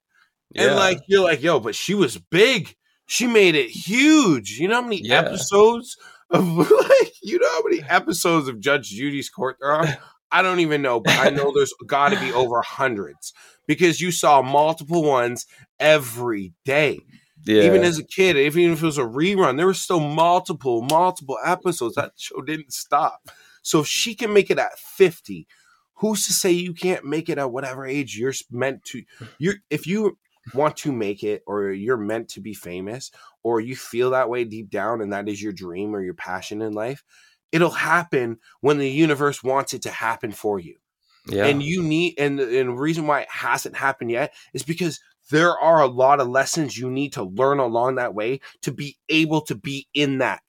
Yeah. 0.50 0.66
And 0.66 0.76
like, 0.76 1.00
you're 1.08 1.24
like, 1.24 1.42
yo, 1.42 1.60
but 1.60 1.74
she 1.74 1.94
was 1.94 2.18
big. 2.18 2.74
She 3.06 3.26
made 3.26 3.54
it 3.54 3.70
huge. 3.70 4.58
You 4.58 4.68
know 4.68 4.76
how 4.76 4.82
many 4.82 5.02
yeah. 5.02 5.20
episodes 5.20 5.96
of 6.34 6.56
like, 6.70 7.12
you 7.22 7.38
know 7.38 7.48
how 7.48 7.62
many 7.64 7.82
episodes 7.88 8.48
of 8.48 8.60
Judge 8.60 8.90
Judy's 8.90 9.30
court 9.30 9.56
there 9.60 9.70
are? 9.70 9.98
I 10.30 10.42
don't 10.42 10.60
even 10.60 10.82
know, 10.82 11.00
but 11.00 11.16
I 11.16 11.30
know 11.30 11.52
there's 11.54 11.72
got 11.86 12.10
to 12.10 12.18
be 12.18 12.32
over 12.32 12.60
hundreds 12.60 13.32
because 13.68 14.00
you 14.00 14.10
saw 14.10 14.42
multiple 14.42 15.04
ones 15.04 15.46
every 15.78 16.52
day. 16.64 17.00
Yeah. 17.46 17.62
Even 17.62 17.84
as 17.84 17.98
a 17.98 18.04
kid, 18.04 18.36
even 18.36 18.72
if 18.72 18.82
it 18.82 18.86
was 18.86 18.98
a 18.98 19.02
rerun, 19.02 19.56
there 19.56 19.66
were 19.66 19.74
still 19.74 20.00
multiple, 20.00 20.82
multiple 20.82 21.38
episodes. 21.44 21.94
That 21.94 22.12
show 22.16 22.40
didn't 22.40 22.72
stop. 22.72 23.28
So 23.62 23.80
if 23.80 23.86
she 23.86 24.14
can 24.14 24.32
make 24.32 24.50
it 24.50 24.58
at 24.58 24.78
50, 24.78 25.46
who's 25.94 26.26
to 26.26 26.32
say 26.32 26.50
you 26.50 26.74
can't 26.74 27.04
make 27.04 27.28
it 27.28 27.38
at 27.38 27.52
whatever 27.52 27.86
age 27.86 28.16
you're 28.16 28.32
meant 28.50 28.84
to? 28.86 29.02
You're 29.38 29.56
if 29.70 29.86
you 29.86 30.18
want 30.52 30.76
to 30.78 30.92
make 30.92 31.22
it 31.22 31.42
or 31.46 31.70
you're 31.70 31.96
meant 31.96 32.28
to 32.30 32.40
be 32.40 32.54
famous 32.54 33.10
or 33.42 33.60
you 33.60 33.76
feel 33.76 34.10
that 34.10 34.28
way 34.28 34.44
deep 34.44 34.70
down 34.70 35.00
and 35.00 35.12
that 35.12 35.28
is 35.28 35.42
your 35.42 35.52
dream 35.52 35.94
or 35.94 36.02
your 36.02 36.14
passion 36.14 36.60
in 36.60 36.72
life, 36.72 37.02
it'll 37.52 37.70
happen 37.70 38.38
when 38.60 38.78
the 38.78 38.90
universe 38.90 39.42
wants 39.42 39.72
it 39.72 39.82
to 39.82 39.90
happen 39.90 40.32
for 40.32 40.58
you. 40.58 40.76
Yeah. 41.26 41.46
And 41.46 41.62
you 41.62 41.82
need 41.82 42.14
and, 42.18 42.38
and 42.38 42.68
the 42.70 42.74
reason 42.74 43.06
why 43.06 43.20
it 43.20 43.30
hasn't 43.30 43.76
happened 43.76 44.10
yet 44.10 44.34
is 44.52 44.62
because 44.62 45.00
there 45.30 45.58
are 45.58 45.80
a 45.80 45.86
lot 45.86 46.20
of 46.20 46.28
lessons 46.28 46.76
you 46.76 46.90
need 46.90 47.14
to 47.14 47.22
learn 47.22 47.58
along 47.58 47.94
that 47.94 48.14
way 48.14 48.40
to 48.62 48.72
be 48.72 48.98
able 49.08 49.40
to 49.42 49.54
be 49.54 49.88
in 49.94 50.18
that 50.18 50.42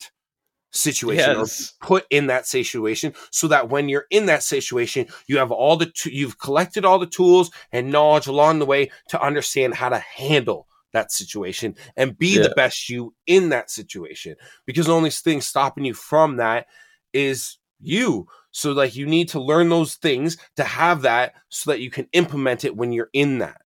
situation 0.76 1.38
yes. 1.38 1.74
or 1.82 1.88
put 1.88 2.06
in 2.10 2.28
that 2.28 2.46
situation 2.46 3.14
so 3.32 3.48
that 3.48 3.70
when 3.70 3.90
you're 3.90 4.06
in 4.10 4.26
that 4.26 4.44
situation 4.44 5.08
you 5.28 5.38
have 5.38 5.52
all 5.52 5.78
the 5.78 5.86
t- 5.86 6.14
you've 6.14 6.38
collected 6.38 6.84
all 6.86 7.00
the 7.00 7.06
tools 7.06 7.50
and 7.72 7.92
knowledge 7.92 8.28
along 8.28 8.60
the 8.60 8.66
way 8.66 8.90
to 9.08 9.22
understand 9.22 9.74
how 9.74 9.90
to 9.90 10.00
handle 10.00 10.68
that 10.94 11.12
situation 11.12 11.76
and 11.98 12.18
be 12.18 12.36
yeah. 12.36 12.44
the 12.44 12.54
best 12.56 12.90
you 12.90 13.14
in 13.28 13.50
that 13.50 13.70
situation 13.70 14.36
because 14.66 14.86
the 14.86 14.94
only 14.94 15.10
thing 15.10 15.42
stopping 15.42 15.86
you 15.86 15.94
from 15.94 16.38
that 16.38 16.68
is 17.14 17.58
you 17.80 18.28
so 18.52 18.72
like 18.72 18.96
you 18.96 19.06
need 19.06 19.30
to 19.30 19.42
learn 19.42 19.70
those 19.70 19.96
things 19.96 20.38
to 20.56 20.64
have 20.64 21.02
that 21.02 21.34
so 21.50 21.72
that 21.72 21.82
you 21.82 21.90
can 21.90 22.08
implement 22.14 22.64
it 22.64 22.76
when 22.76 22.92
you're 22.92 23.10
in 23.14 23.40
that 23.40 23.62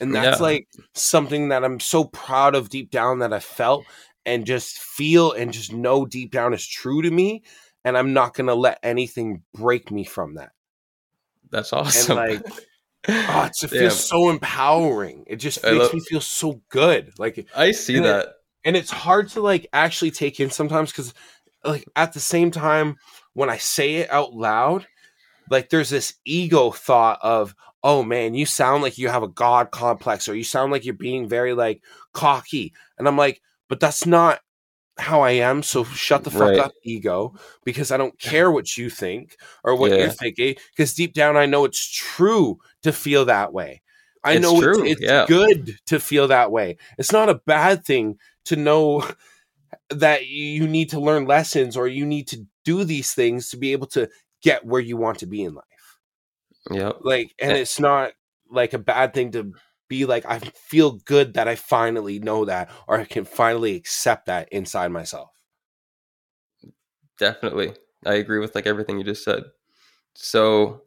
and 0.00 0.14
that's 0.14 0.40
yeah. 0.40 0.46
like 0.46 0.68
something 0.94 1.48
that 1.48 1.64
I'm 1.64 1.78
so 1.80 2.04
proud 2.04 2.54
of 2.54 2.68
deep 2.68 2.90
down 2.90 3.20
that 3.20 3.32
I 3.32 3.40
felt 3.40 3.84
and 4.26 4.46
just 4.46 4.78
feel 4.78 5.32
and 5.32 5.52
just 5.52 5.72
know 5.72 6.06
deep 6.06 6.30
down 6.30 6.54
is 6.54 6.66
true 6.66 7.02
to 7.02 7.10
me. 7.10 7.42
And 7.84 7.98
I'm 7.98 8.14
not 8.14 8.34
going 8.34 8.46
to 8.46 8.54
let 8.54 8.78
anything 8.82 9.42
break 9.52 9.90
me 9.90 10.04
from 10.04 10.36
that. 10.36 10.52
That's 11.50 11.72
awesome. 11.72 12.18
And 12.18 12.30
like, 12.30 12.46
oh, 13.08 13.50
it 13.62 13.68
feels 13.68 14.08
so 14.08 14.30
empowering. 14.30 15.24
It 15.26 15.36
just 15.36 15.62
makes 15.62 15.76
love- 15.76 15.94
me 15.94 16.00
feel 16.00 16.22
so 16.22 16.62
good. 16.70 17.12
Like, 17.18 17.46
I 17.54 17.72
see 17.72 17.98
that. 18.00 18.26
It, 18.26 18.32
and 18.64 18.76
it's 18.76 18.90
hard 18.90 19.28
to 19.30 19.42
like 19.42 19.66
actually 19.74 20.10
take 20.10 20.40
in 20.40 20.50
sometimes 20.50 20.90
because, 20.90 21.12
like, 21.62 21.84
at 21.94 22.14
the 22.14 22.20
same 22.20 22.50
time, 22.50 22.96
when 23.34 23.50
I 23.50 23.58
say 23.58 23.96
it 23.96 24.10
out 24.10 24.32
loud, 24.32 24.86
like 25.50 25.68
there's 25.68 25.90
this 25.90 26.14
ego 26.24 26.70
thought 26.70 27.18
of 27.22 27.54
oh 27.82 28.02
man 28.02 28.34
you 28.34 28.46
sound 28.46 28.82
like 28.82 28.98
you 28.98 29.08
have 29.08 29.22
a 29.22 29.28
god 29.28 29.70
complex 29.70 30.28
or 30.28 30.34
you 30.34 30.44
sound 30.44 30.72
like 30.72 30.84
you're 30.84 30.94
being 30.94 31.28
very 31.28 31.54
like 31.54 31.82
cocky 32.12 32.72
and 32.98 33.06
i'm 33.06 33.16
like 33.16 33.40
but 33.68 33.80
that's 33.80 34.06
not 34.06 34.40
how 34.98 35.22
i 35.22 35.30
am 35.30 35.62
so 35.62 35.82
shut 35.82 36.22
the 36.22 36.30
fuck 36.30 36.50
right. 36.50 36.58
up 36.58 36.72
ego 36.84 37.34
because 37.64 37.90
i 37.90 37.96
don't 37.96 38.18
care 38.20 38.50
what 38.50 38.76
you 38.76 38.88
think 38.88 39.36
or 39.64 39.74
what 39.76 39.90
yeah. 39.90 39.98
you're 39.98 40.08
thinking 40.08 40.54
because 40.70 40.94
deep 40.94 41.12
down 41.12 41.36
i 41.36 41.46
know 41.46 41.64
it's 41.64 41.90
true 41.90 42.58
to 42.82 42.92
feel 42.92 43.24
that 43.24 43.52
way 43.52 43.82
i 44.22 44.34
it's 44.34 44.42
know 44.42 44.60
true. 44.60 44.84
it's, 44.84 44.92
it's 44.92 45.02
yeah. 45.02 45.26
good 45.26 45.76
to 45.86 45.98
feel 45.98 46.28
that 46.28 46.52
way 46.52 46.76
it's 46.96 47.10
not 47.10 47.28
a 47.28 47.40
bad 47.46 47.84
thing 47.84 48.16
to 48.44 48.54
know 48.54 49.04
that 49.90 50.26
you 50.26 50.66
need 50.66 50.90
to 50.90 51.00
learn 51.00 51.26
lessons 51.26 51.76
or 51.76 51.86
you 51.86 52.06
need 52.06 52.28
to 52.28 52.46
do 52.64 52.84
these 52.84 53.12
things 53.12 53.50
to 53.50 53.56
be 53.56 53.72
able 53.72 53.86
to 53.86 54.08
get 54.42 54.64
where 54.64 54.80
you 54.80 54.96
want 54.96 55.18
to 55.18 55.26
be 55.26 55.42
in 55.42 55.54
life. 55.54 55.64
Yeah. 56.70 56.92
Like, 57.00 57.32
and 57.38 57.52
it's 57.52 57.78
not 57.78 58.12
like 58.50 58.72
a 58.72 58.78
bad 58.78 59.14
thing 59.14 59.32
to 59.32 59.52
be 59.88 60.06
like, 60.06 60.24
I 60.26 60.38
feel 60.38 60.92
good 60.92 61.34
that 61.34 61.48
I 61.48 61.56
finally 61.56 62.18
know 62.18 62.44
that, 62.44 62.70
or 62.88 62.98
I 62.98 63.04
can 63.04 63.24
finally 63.24 63.76
accept 63.76 64.26
that 64.26 64.48
inside 64.50 64.88
myself. 64.88 65.30
Definitely. 67.18 67.74
I 68.06 68.14
agree 68.14 68.38
with 68.38 68.54
like 68.54 68.66
everything 68.66 68.98
you 68.98 69.04
just 69.04 69.24
said. 69.24 69.44
So, 70.14 70.82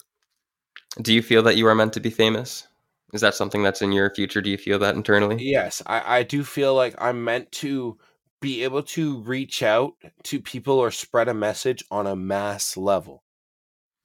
do 1.02 1.14
you 1.14 1.22
feel 1.22 1.44
that 1.44 1.58
you 1.58 1.68
are 1.68 1.76
meant 1.76 1.94
to 1.94 2.00
be 2.00 2.10
famous? 2.10 2.68
Is 3.14 3.22
that 3.22 3.36
something 3.36 3.64
that's 3.64 3.82
in 3.82 3.92
your 3.92 4.14
future? 4.14 4.42
Do 4.42 4.50
you 4.50 4.58
feel 4.58 4.80
that 4.80 4.96
internally? 4.96 5.38
Yes, 5.40 5.82
I, 5.86 6.20
I 6.20 6.24
do 6.24 6.44
feel 6.44 6.76
like 6.76 6.96
I'm 6.98 7.24
meant 7.24 7.52
to 7.54 7.98
be 8.42 8.64
able 8.64 8.84
to 8.84 9.22
reach 9.22 9.64
out 9.64 9.94
to 10.24 10.40
people 10.40 10.78
or 10.78 10.92
spread 10.92 11.28
a 11.28 11.34
message 11.34 11.84
on 11.90 12.06
a 12.06 12.16
mass 12.16 12.78
level. 12.78 13.24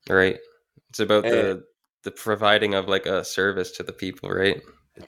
Right. 0.09 0.39
It's 0.91 1.01
about 1.01 1.25
and 1.25 1.35
the 1.35 1.65
the 2.05 2.11
providing 2.11 2.75
of 2.75 2.89
like 2.89 3.07
a 3.07 3.25
service 3.25 3.71
to 3.73 3.83
the 3.83 3.93
people, 3.93 4.31
right? 4.31 4.61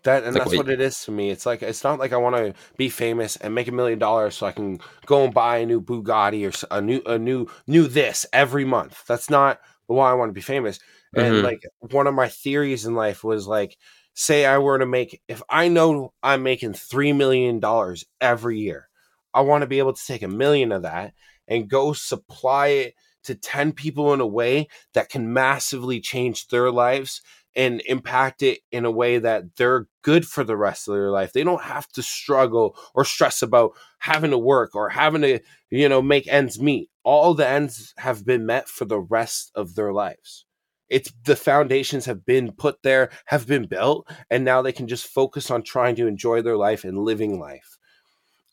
That 0.04 0.24
and 0.24 0.34
like, 0.34 0.44
that's 0.44 0.56
what 0.56 0.70
it 0.70 0.80
is 0.80 1.04
to 1.04 1.10
me. 1.10 1.30
It's 1.30 1.44
like 1.44 1.62
it's 1.62 1.84
not 1.84 1.98
like 1.98 2.12
I 2.12 2.16
want 2.16 2.36
to 2.36 2.54
be 2.78 2.88
famous 2.88 3.36
and 3.36 3.54
make 3.54 3.68
a 3.68 3.72
million 3.72 3.98
dollars 3.98 4.34
so 4.34 4.46
I 4.46 4.52
can 4.52 4.78
go 5.04 5.24
and 5.24 5.34
buy 5.34 5.58
a 5.58 5.66
new 5.66 5.80
Bugatti 5.80 6.48
or 6.48 6.74
a 6.74 6.80
new 6.80 7.02
a 7.04 7.18
new 7.18 7.46
new 7.66 7.86
this 7.86 8.24
every 8.32 8.64
month. 8.64 9.04
That's 9.06 9.28
not 9.28 9.60
why 9.86 10.10
I 10.10 10.14
want 10.14 10.30
to 10.30 10.34
be 10.34 10.40
famous. 10.40 10.80
And 11.14 11.34
mm-hmm. 11.34 11.44
like 11.44 11.62
one 11.78 12.06
of 12.06 12.14
my 12.14 12.28
theories 12.28 12.86
in 12.86 12.94
life 12.94 13.22
was 13.22 13.46
like, 13.46 13.76
say 14.14 14.46
I 14.46 14.56
were 14.56 14.78
to 14.78 14.86
make 14.86 15.20
if 15.28 15.42
I 15.50 15.68
know 15.68 16.14
I'm 16.22 16.42
making 16.42 16.72
three 16.72 17.12
million 17.12 17.60
dollars 17.60 18.06
every 18.22 18.60
year, 18.60 18.88
I 19.34 19.42
want 19.42 19.62
to 19.62 19.68
be 19.68 19.80
able 19.80 19.92
to 19.92 20.06
take 20.06 20.22
a 20.22 20.28
million 20.28 20.72
of 20.72 20.82
that 20.82 21.12
and 21.46 21.68
go 21.68 21.92
supply 21.92 22.68
it 22.68 22.94
to 23.24 23.34
10 23.34 23.72
people 23.72 24.12
in 24.14 24.20
a 24.20 24.26
way 24.26 24.68
that 24.92 25.08
can 25.08 25.32
massively 25.32 26.00
change 26.00 26.48
their 26.48 26.70
lives 26.70 27.22
and 27.56 27.82
impact 27.86 28.42
it 28.42 28.60
in 28.72 28.84
a 28.84 28.90
way 28.90 29.18
that 29.18 29.56
they're 29.56 29.86
good 30.02 30.26
for 30.26 30.44
the 30.44 30.56
rest 30.56 30.88
of 30.88 30.94
their 30.94 31.10
life. 31.10 31.32
They 31.32 31.44
don't 31.44 31.62
have 31.62 31.88
to 31.88 32.02
struggle 32.02 32.76
or 32.94 33.04
stress 33.04 33.42
about 33.42 33.72
having 33.98 34.30
to 34.30 34.38
work 34.38 34.74
or 34.74 34.88
having 34.88 35.22
to, 35.22 35.40
you 35.70 35.88
know, 35.88 36.02
make 36.02 36.26
ends 36.28 36.60
meet. 36.60 36.90
All 37.04 37.34
the 37.34 37.46
ends 37.46 37.94
have 37.98 38.24
been 38.24 38.46
met 38.46 38.68
for 38.68 38.84
the 38.84 39.00
rest 39.00 39.52
of 39.54 39.74
their 39.74 39.92
lives. 39.92 40.46
It's 40.88 41.12
the 41.24 41.36
foundations 41.36 42.04
have 42.06 42.24
been 42.26 42.52
put 42.52 42.82
there, 42.82 43.10
have 43.26 43.46
been 43.46 43.66
built, 43.66 44.08
and 44.30 44.44
now 44.44 44.62
they 44.62 44.72
can 44.72 44.86
just 44.86 45.06
focus 45.06 45.50
on 45.50 45.62
trying 45.62 45.96
to 45.96 46.06
enjoy 46.06 46.42
their 46.42 46.56
life 46.56 46.84
and 46.84 46.98
living 46.98 47.38
life. 47.38 47.78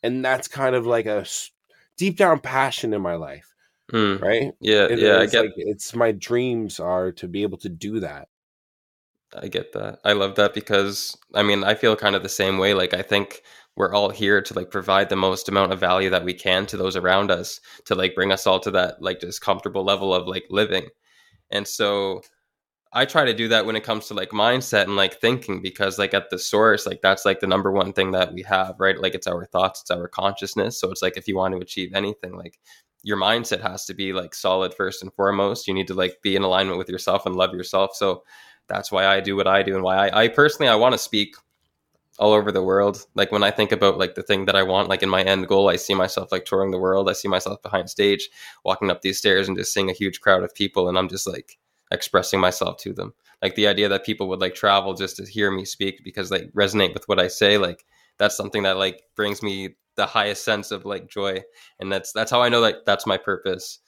And 0.02 0.24
that's 0.24 0.48
kind 0.48 0.74
of 0.74 0.86
like 0.86 1.06
a 1.06 1.26
deep 1.96 2.16
down 2.16 2.40
passion 2.40 2.94
in 2.94 3.02
my 3.02 3.14
life 3.14 3.52
Mm. 3.92 4.20
Right? 4.20 4.52
Yeah, 4.60 4.88
yeah. 4.88 5.18
I 5.18 5.26
get 5.26 5.42
like, 5.42 5.52
it's 5.56 5.94
my 5.94 6.12
dreams 6.12 6.80
are 6.80 7.12
to 7.12 7.28
be 7.28 7.42
able 7.42 7.58
to 7.58 7.68
do 7.68 8.00
that. 8.00 8.28
I 9.36 9.48
get 9.48 9.72
that. 9.72 9.98
I 10.04 10.12
love 10.12 10.34
that 10.36 10.54
because 10.54 11.16
I 11.34 11.42
mean, 11.42 11.64
I 11.64 11.74
feel 11.74 11.96
kind 11.96 12.14
of 12.16 12.22
the 12.22 12.28
same 12.28 12.58
way. 12.58 12.74
Like 12.74 12.94
I 12.94 13.02
think 13.02 13.42
we're 13.76 13.94
all 13.94 14.10
here 14.10 14.42
to 14.42 14.54
like 14.54 14.70
provide 14.70 15.08
the 15.08 15.16
most 15.16 15.48
amount 15.48 15.72
of 15.72 15.80
value 15.80 16.10
that 16.10 16.24
we 16.24 16.34
can 16.34 16.66
to 16.66 16.76
those 16.76 16.96
around 16.96 17.30
us 17.30 17.60
to 17.86 17.94
like 17.94 18.14
bring 18.14 18.30
us 18.30 18.46
all 18.46 18.60
to 18.60 18.70
that 18.70 19.00
like 19.00 19.20
just 19.20 19.40
comfortable 19.40 19.84
level 19.84 20.14
of 20.14 20.26
like 20.26 20.44
living. 20.50 20.88
And 21.50 21.66
so 21.66 22.22
I 22.92 23.06
try 23.06 23.24
to 23.24 23.32
do 23.34 23.48
that 23.48 23.64
when 23.64 23.76
it 23.76 23.84
comes 23.84 24.06
to 24.08 24.14
like 24.14 24.30
mindset 24.30 24.84
and 24.84 24.96
like 24.96 25.20
thinking 25.20 25.62
because 25.62 25.98
like 25.98 26.12
at 26.12 26.28
the 26.30 26.38
source 26.38 26.86
like 26.86 27.00
that's 27.00 27.24
like 27.24 27.40
the 27.40 27.46
number 27.46 27.72
one 27.72 27.94
thing 27.94 28.10
that 28.12 28.34
we 28.34 28.42
have, 28.42 28.76
right? 28.78 29.00
Like 29.00 29.14
it's 29.14 29.26
our 29.26 29.46
thoughts, 29.46 29.80
it's 29.80 29.90
our 29.90 30.08
consciousness. 30.08 30.78
So 30.78 30.90
it's 30.90 31.02
like 31.02 31.16
if 31.16 31.26
you 31.26 31.36
want 31.36 31.54
to 31.54 31.60
achieve 31.60 31.94
anything 31.94 32.36
like 32.36 32.58
your 33.02 33.16
mindset 33.16 33.60
has 33.62 33.84
to 33.86 33.94
be 33.94 34.12
like 34.12 34.34
solid 34.34 34.74
first 34.74 35.02
and 35.02 35.12
foremost. 35.14 35.66
You 35.66 35.74
need 35.74 35.88
to 35.88 35.94
like 35.94 36.18
be 36.22 36.36
in 36.36 36.42
alignment 36.42 36.78
with 36.78 36.88
yourself 36.88 37.26
and 37.26 37.34
love 37.34 37.52
yourself. 37.52 37.96
So 37.96 38.22
that's 38.68 38.92
why 38.92 39.06
I 39.06 39.20
do 39.20 39.36
what 39.36 39.46
I 39.46 39.62
do 39.62 39.74
and 39.74 39.84
why 39.84 40.08
I, 40.08 40.24
I 40.24 40.28
personally 40.28 40.68
I 40.68 40.76
want 40.76 40.92
to 40.92 40.98
speak 40.98 41.34
all 42.18 42.32
over 42.32 42.52
the 42.52 42.62
world. 42.62 43.06
Like 43.14 43.32
when 43.32 43.42
I 43.42 43.50
think 43.50 43.72
about 43.72 43.98
like 43.98 44.14
the 44.14 44.22
thing 44.22 44.44
that 44.46 44.56
I 44.56 44.62
want, 44.62 44.88
like 44.88 45.02
in 45.02 45.08
my 45.08 45.22
end 45.22 45.48
goal, 45.48 45.68
I 45.68 45.76
see 45.76 45.94
myself 45.94 46.30
like 46.30 46.44
touring 46.44 46.70
the 46.70 46.78
world. 46.78 47.08
I 47.08 47.14
see 47.14 47.28
myself 47.28 47.62
behind 47.62 47.90
stage, 47.90 48.28
walking 48.64 48.90
up 48.90 49.02
these 49.02 49.18
stairs 49.18 49.48
and 49.48 49.56
just 49.56 49.72
seeing 49.72 49.90
a 49.90 49.94
huge 49.94 50.20
crowd 50.20 50.42
of 50.42 50.54
people, 50.54 50.88
and 50.88 50.98
I'm 50.98 51.08
just 51.08 51.26
like 51.26 51.58
expressing 51.90 52.40
myself 52.40 52.76
to 52.78 52.92
them. 52.92 53.14
Like 53.42 53.54
the 53.54 53.66
idea 53.66 53.88
that 53.88 54.04
people 54.04 54.28
would 54.28 54.40
like 54.40 54.54
travel 54.54 54.94
just 54.94 55.16
to 55.16 55.26
hear 55.26 55.50
me 55.50 55.64
speak 55.64 56.02
because 56.04 56.28
they 56.28 56.46
resonate 56.48 56.94
with 56.94 57.08
what 57.08 57.18
I 57.18 57.28
say, 57.28 57.58
like 57.58 57.84
that's 58.18 58.36
something 58.36 58.62
that 58.64 58.76
like 58.76 59.02
brings 59.16 59.42
me 59.42 59.76
the 59.96 60.06
highest 60.06 60.44
sense 60.44 60.70
of 60.70 60.84
like 60.84 61.08
joy, 61.08 61.42
and 61.80 61.90
that's 61.90 62.12
that's 62.12 62.30
how 62.30 62.42
I 62.42 62.48
know 62.48 62.60
like 62.60 62.84
that's 62.86 63.06
my 63.06 63.16
purpose. 63.16 63.80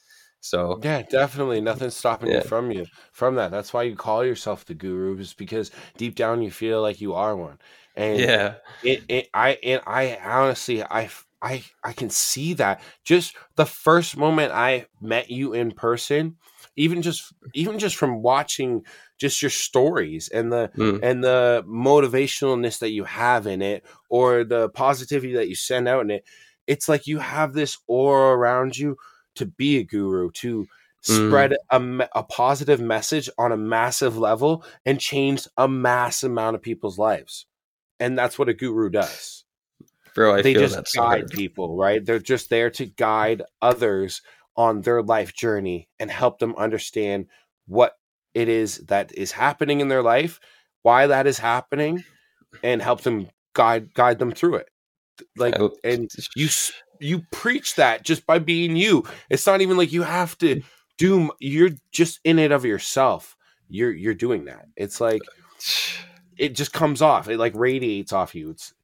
So 0.45 0.79
yeah, 0.83 1.03
definitely 1.03 1.61
nothing's 1.63 1.97
stopping 1.97 2.31
Yeah. 2.31 2.35
you 2.35 2.43
from 2.43 2.71
you 2.71 2.89
from 3.13 3.37
that. 3.37 3.51
That's 3.51 3.73
why 3.73 3.85
you 3.85 3.97
call 3.97 4.25
yourself 4.25 4.65
the 4.67 4.75
guru, 4.75 5.19
is 5.19 5.33
because 5.35 5.71
deep 5.97 6.15
down 6.17 6.43
you 6.43 6.51
feel 6.51 6.83
like 6.83 7.01
you 7.01 7.15
are 7.15 7.35
one. 7.37 7.59
And 7.97 8.29
yeah, 8.29 8.59
it, 8.83 9.01
it 9.09 9.29
I 9.35 9.53
and 9.63 9.83
I 9.87 10.17
honestly 10.23 10.83
I 10.85 11.11
I 11.43 11.65
I 11.83 11.93
can 11.95 12.11
see 12.11 12.55
that 12.55 12.83
just 13.05 13.37
the 13.57 13.67
first 13.67 14.17
moment 14.17 14.53
I 14.53 14.87
met 15.01 15.31
you 15.31 15.55
in 15.55 15.73
person, 15.73 16.37
even 16.77 17.01
just 17.03 17.33
even 17.55 17.79
just 17.79 17.97
from 17.97 18.23
watching 18.23 18.85
just 19.19 19.41
your 19.41 19.51
stories 19.51 20.29
and 20.29 20.53
the 20.53 20.71
Mm. 20.77 21.01
and 21.01 21.25
the 21.25 21.65
motivationalness 21.67 22.81
that 22.81 22.91
you 22.91 23.05
have 23.05 23.47
in 23.47 23.63
it 23.63 23.87
or 24.11 24.45
the 24.45 24.69
positivity 24.71 25.33
that 25.35 25.49
you 25.49 25.55
send 25.55 25.89
out 25.89 26.03
in 26.03 26.11
it, 26.11 26.25
it's 26.67 26.89
like 26.89 27.07
you 27.07 27.19
have 27.19 27.53
this 27.55 27.79
aura 27.87 28.37
around 28.37 28.77
you 28.77 28.97
to 29.37 29.47
be 29.47 29.79
a 29.79 29.83
guru 29.83 30.31
to 30.33 30.67
Mm. 31.07 31.29
spread 31.29 31.55
a, 31.71 32.09
a 32.19 32.23
positive 32.23 32.81
message 32.81 33.29
on 33.37 33.53
a 33.53 33.59
massive 33.59 34.17
level 34.17 34.65
and 34.87 34.99
change 34.99 35.47
a 35.59 35.69
mass 35.69 36.23
amount 36.23 36.57
of 36.57 36.63
people's 36.63 36.99
lives 36.99 37.45
and 38.01 38.19
that's 38.19 38.39
what 38.39 38.49
a 38.49 38.55
guru 38.55 38.89
does. 38.91 39.45
bro, 40.15 40.35
I 40.37 40.43
they 40.43 40.55
just 40.55 40.95
guide 40.95 41.21
hard. 41.21 41.31
people, 41.31 41.77
right? 41.77 42.05
They're 42.05 42.19
just 42.19 42.51
there 42.51 42.71
to 42.71 42.87
guide 42.87 43.43
others 43.61 44.23
on 44.57 44.83
their 44.83 45.03
life 45.03 45.35
journey 45.35 45.89
and 45.99 46.11
help 46.11 46.39
them 46.39 46.55
understand 46.57 47.27
what 47.67 47.97
it 48.35 48.49
is 48.49 48.79
that 48.87 49.13
is 49.15 49.33
happening 49.33 49.81
in 49.81 49.89
their 49.89 50.03
life, 50.03 50.41
why 50.83 51.07
that 51.07 51.27
is 51.27 51.39
happening, 51.39 52.05
and 52.63 52.81
help 52.83 53.03
them 53.03 53.29
guide 53.55 53.93
guide 53.95 54.19
them 54.19 54.33
through 54.33 54.57
it. 54.57 54.69
Like 55.37 55.57
and 55.85 56.11
you 56.35 56.49
you 57.01 57.23
preach 57.31 57.77
that 57.77 58.05
just 58.05 58.27
by 58.27 58.39
being 58.39 58.77
you. 58.77 59.05
It's 59.31 59.47
not 59.47 59.61
even 59.61 59.77
like 59.77 59.93
you 59.93 60.03
have 60.03 60.37
to 60.39 60.63
do. 60.99 61.31
You're 61.41 61.71
just 61.93 62.21
in 62.25 62.39
it 62.39 62.53
of 62.53 62.65
yourself. 62.65 63.37
You're 63.69 63.93
you're 63.93 64.15
doing 64.15 64.45
that. 64.47 64.67
It's 64.77 65.01
like 65.01 65.23
it 66.37 66.55
just 66.55 66.73
comes 66.73 67.03
off. 67.03 67.29
It 67.29 67.39
like 67.39 67.55
radiates 67.55 68.13
off 68.13 68.35
you. 68.35 68.51
It's 68.51 68.75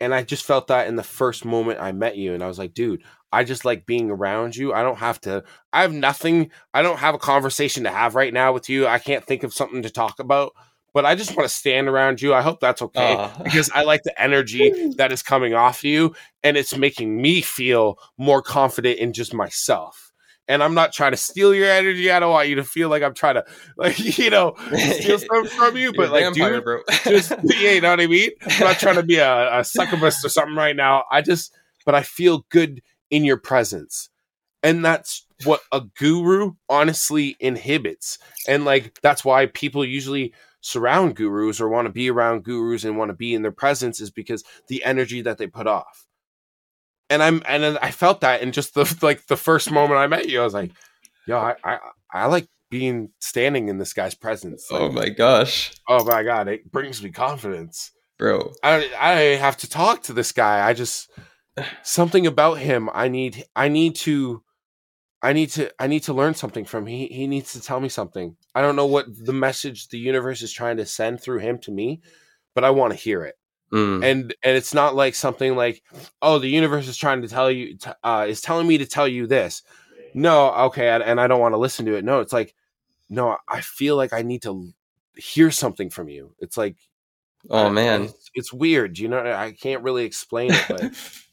and 0.00 0.14
I 0.14 0.22
just 0.22 0.44
felt 0.44 0.68
that 0.68 0.86
in 0.86 0.96
the 0.96 1.02
first 1.02 1.44
moment 1.44 1.80
I 1.80 1.92
met 1.92 2.16
you, 2.16 2.32
and 2.32 2.42
I 2.42 2.46
was 2.46 2.58
like, 2.58 2.72
dude, 2.72 3.02
I 3.32 3.44
just 3.44 3.64
like 3.64 3.86
being 3.86 4.10
around 4.10 4.56
you. 4.56 4.72
I 4.72 4.82
don't 4.82 4.98
have 4.98 5.20
to. 5.22 5.44
I 5.72 5.82
have 5.82 5.92
nothing. 5.92 6.50
I 6.72 6.82
don't 6.82 6.98
have 6.98 7.14
a 7.14 7.18
conversation 7.18 7.84
to 7.84 7.90
have 7.90 8.14
right 8.14 8.32
now 8.32 8.52
with 8.52 8.68
you. 8.68 8.86
I 8.86 8.98
can't 8.98 9.24
think 9.24 9.42
of 9.42 9.52
something 9.52 9.82
to 9.82 9.90
talk 9.90 10.18
about. 10.20 10.52
But 10.94 11.04
I 11.04 11.14
just 11.14 11.36
want 11.36 11.48
to 11.48 11.54
stand 11.54 11.88
around 11.88 12.22
you. 12.22 12.34
I 12.34 12.42
hope 12.42 12.60
that's 12.60 12.82
okay 12.82 13.14
Aw. 13.14 13.40
because 13.44 13.70
I 13.74 13.82
like 13.82 14.02
the 14.02 14.20
energy 14.20 14.92
that 14.96 15.12
is 15.12 15.22
coming 15.22 15.54
off 15.54 15.84
you, 15.84 16.14
and 16.42 16.56
it's 16.56 16.76
making 16.76 17.20
me 17.20 17.40
feel 17.40 17.98
more 18.16 18.42
confident 18.42 18.98
in 18.98 19.12
just 19.12 19.34
myself. 19.34 20.12
And 20.50 20.62
I'm 20.62 20.72
not 20.72 20.94
trying 20.94 21.10
to 21.10 21.18
steal 21.18 21.54
your 21.54 21.68
energy. 21.68 22.10
I 22.10 22.18
don't 22.18 22.32
want 22.32 22.48
you 22.48 22.54
to 22.54 22.64
feel 22.64 22.88
like 22.88 23.02
I'm 23.02 23.12
trying 23.12 23.34
to, 23.34 23.44
like, 23.76 23.98
you 24.18 24.30
know, 24.30 24.54
steal 24.74 25.18
something 25.18 25.50
from 25.50 25.76
you. 25.76 25.92
But 25.92 26.10
like, 26.10 26.24
vampire, 26.24 26.54
dude, 26.54 26.64
bro. 26.64 26.80
just 27.04 27.32
yeah, 27.44 27.72
you 27.72 27.80
know 27.82 27.90
what 27.90 28.00
I 28.00 28.06
mean? 28.06 28.30
I'm 28.46 28.60
not 28.60 28.78
trying 28.78 28.96
to 28.96 29.02
be 29.02 29.16
a, 29.16 29.58
a 29.58 29.64
succubus 29.64 30.24
or 30.24 30.30
something 30.30 30.56
right 30.56 30.74
now. 30.74 31.04
I 31.12 31.20
just, 31.20 31.54
but 31.84 31.94
I 31.94 32.02
feel 32.02 32.46
good 32.48 32.82
in 33.10 33.24
your 33.24 33.36
presence. 33.36 34.08
And 34.62 34.84
that's 34.84 35.26
what 35.44 35.60
a 35.70 35.82
guru 35.98 36.52
honestly 36.68 37.36
inhibits. 37.38 38.18
And 38.48 38.64
like, 38.64 38.98
that's 39.02 39.24
why 39.24 39.46
people 39.46 39.84
usually 39.84 40.34
surround 40.60 41.16
gurus 41.16 41.60
or 41.60 41.68
want 41.68 41.86
to 41.86 41.92
be 41.92 42.10
around 42.10 42.44
gurus 42.44 42.84
and 42.84 42.96
want 42.96 43.10
to 43.10 43.16
be 43.16 43.34
in 43.34 43.42
their 43.42 43.52
presence 43.52 44.00
is 44.00 44.10
because 44.10 44.44
the 44.68 44.84
energy 44.84 45.22
that 45.22 45.38
they 45.38 45.46
put 45.46 45.66
off. 45.66 46.06
And 47.10 47.22
I'm, 47.22 47.42
and 47.46 47.78
I 47.78 47.90
felt 47.90 48.20
that 48.20 48.42
in 48.42 48.52
just 48.52 48.74
the, 48.74 48.98
like 49.02 49.26
the 49.26 49.36
first 49.36 49.70
moment 49.70 49.98
I 49.98 50.06
met 50.06 50.28
you, 50.28 50.40
I 50.40 50.44
was 50.44 50.54
like, 50.54 50.72
yo, 51.26 51.38
I, 51.38 51.54
I, 51.64 51.78
I 52.12 52.26
like 52.26 52.48
being 52.70 53.10
standing 53.18 53.68
in 53.68 53.78
this 53.78 53.92
guy's 53.92 54.14
presence. 54.14 54.66
Oh 54.70 54.74
like, 54.74 54.82
oh 54.82 54.92
my 54.92 55.08
gosh, 55.08 55.72
oh 55.88 56.04
my 56.04 56.22
God, 56.22 56.48
it 56.48 56.70
brings 56.70 57.02
me 57.02 57.10
confidence. 57.10 57.92
bro. 58.18 58.52
I 58.62 58.90
I 58.98 59.12
have 59.36 59.56
to 59.58 59.68
talk 59.68 60.02
to 60.04 60.12
this 60.12 60.32
guy. 60.32 60.66
I 60.66 60.74
just 60.74 61.10
something 61.82 62.26
about 62.26 62.58
him. 62.58 62.90
I 62.92 63.08
need 63.08 63.44
I 63.56 63.68
need 63.68 63.96
to 63.96 64.42
I 65.22 65.32
need 65.32 65.50
to 65.50 65.72
I 65.80 65.88
need 65.88 66.04
to 66.04 66.12
learn 66.12 66.34
something 66.34 66.64
from. 66.64 66.86
He 66.86 67.06
he 67.06 67.26
needs 67.26 67.52
to 67.52 67.60
tell 67.60 67.80
me 67.80 67.88
something. 67.88 68.36
I 68.54 68.62
don't 68.62 68.76
know 68.76 68.86
what 68.86 69.06
the 69.08 69.32
message 69.32 69.88
the 69.88 69.98
universe 69.98 70.42
is 70.42 70.52
trying 70.52 70.76
to 70.76 70.86
send 70.86 71.20
through 71.20 71.38
him 71.38 71.58
to 71.60 71.72
me, 71.72 72.00
but 72.54 72.64
I 72.64 72.70
want 72.70 72.92
to 72.92 72.98
hear 72.98 73.24
it. 73.24 73.36
Mm. 73.72 74.04
And 74.04 74.34
and 74.42 74.56
it's 74.56 74.72
not 74.72 74.94
like 74.94 75.14
something 75.14 75.56
like, 75.56 75.82
"Oh, 76.22 76.38
the 76.38 76.48
universe 76.48 76.86
is 76.88 76.96
trying 76.96 77.22
to 77.22 77.28
tell 77.28 77.50
you 77.50 77.76
uh 78.04 78.26
is 78.28 78.40
telling 78.40 78.66
me 78.66 78.78
to 78.78 78.86
tell 78.86 79.08
you 79.08 79.26
this." 79.26 79.62
No, 80.14 80.52
okay, 80.66 80.88
and, 80.88 81.02
and 81.02 81.20
I 81.20 81.26
don't 81.26 81.40
want 81.40 81.52
to 81.52 81.58
listen 81.58 81.84
to 81.86 81.94
it. 81.94 82.04
No, 82.04 82.20
it's 82.20 82.32
like 82.32 82.54
no, 83.10 83.36
I 83.48 83.60
feel 83.60 83.96
like 83.96 84.12
I 84.12 84.22
need 84.22 84.42
to 84.42 84.72
hear 85.16 85.50
something 85.50 85.90
from 85.90 86.08
you. 86.08 86.34
It's 86.38 86.56
like 86.56 86.76
oh 87.50 87.68
man, 87.68 88.04
it's, 88.04 88.30
it's 88.34 88.52
weird. 88.52 88.98
You 88.98 89.08
know, 89.08 89.20
I 89.20 89.52
can't 89.52 89.82
really 89.82 90.04
explain 90.04 90.52
it, 90.52 90.64
but 90.68 90.80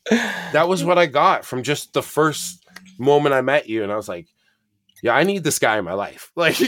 that 0.54 0.68
was 0.68 0.84
what 0.84 0.98
I 0.98 1.06
got 1.06 1.46
from 1.46 1.64
just 1.64 1.94
the 1.94 2.04
first 2.04 2.65
moment 3.00 3.34
I 3.36 3.42
met 3.42 3.68
you, 3.70 3.84
and 3.84 3.92
I 3.92 3.96
was 3.96 4.08
like, 4.10 4.28
"Yeah, 5.04 5.14
I 5.16 5.24
need 5.24 5.44
this 5.44 5.60
guy 5.60 5.78
in 5.78 5.86
my 5.86 5.94
life. 5.94 6.32
Like, 6.36 6.60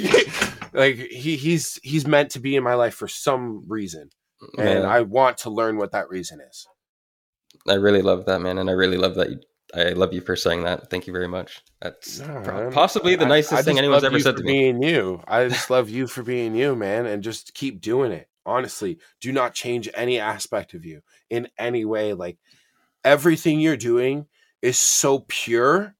like 0.73 0.95
he 0.95 1.35
he's 1.37 1.79
he's 1.83 2.05
meant 2.05 2.31
to 2.31 2.39
be 2.39 2.55
in 2.55 2.63
my 2.63 2.73
life 2.75 2.93
for 2.93 3.07
some 3.07 3.63
reason, 3.67 4.09
mm, 4.41 4.47
and 4.57 4.83
Man, 4.83 4.85
I 4.85 5.01
want 5.01 5.37
to 5.39 5.49
learn 5.49 5.77
what 5.77 5.91
that 5.91 6.09
reason 6.09 6.39
is." 6.41 6.67
I 7.67 7.73
really 7.73 8.01
love 8.01 8.25
that, 8.25 8.39
man, 8.41 8.57
and 8.57 8.69
I 8.69 8.73
really 8.73 8.97
love 8.97 9.15
that. 9.15 9.29
You, 9.29 9.39
I 9.75 9.89
love 9.89 10.13
you 10.13 10.21
for 10.21 10.35
saying 10.37 10.63
that. 10.63 10.89
Thank 10.89 11.07
you 11.07 11.13
very 11.13 11.27
much. 11.27 11.61
That's 11.81 12.19
No, 12.19 12.41
pro- 12.43 12.71
possibly 12.71 13.15
the 13.15 13.25
I- 13.25 13.29
nicest 13.29 13.53
I 13.53 13.61
thing 13.63 13.77
anyone's 13.77 14.03
ever 14.05 14.19
said 14.19 14.37
to 14.37 14.43
me. 14.43 14.53
Being 14.53 14.81
you, 14.81 15.21
I 15.27 15.47
just 15.49 15.69
love 15.69 15.89
you 15.89 16.07
for 16.07 16.23
being 16.23 16.55
you, 16.55 16.75
man, 16.75 17.05
and 17.05 17.21
just 17.23 17.53
keep 17.53 17.81
doing 17.81 18.11
it. 18.13 18.29
Honestly, 18.45 18.97
do 19.19 19.33
not 19.33 19.53
change 19.53 19.89
any 19.93 20.19
aspect 20.19 20.73
of 20.73 20.85
you 20.85 21.01
in 21.29 21.49
any 21.59 21.83
way. 21.83 22.13
Like 22.13 22.37
everything 23.03 23.59
you're 23.59 23.75
doing 23.75 24.27
is 24.61 24.77
so 24.77 25.25
pure 25.27 25.95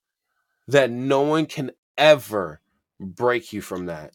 that 0.67 0.91
no 0.91 1.21
one 1.21 1.45
can 1.45 1.71
ever 1.97 2.61
break 2.99 3.53
you 3.53 3.61
from 3.61 3.85
that, 3.87 4.13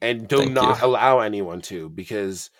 and 0.00 0.28
do 0.28 0.38
Thank 0.38 0.54
not 0.54 0.80
you. 0.80 0.86
allow 0.86 1.20
anyone 1.20 1.60
to 1.62 1.88
because 1.88 2.50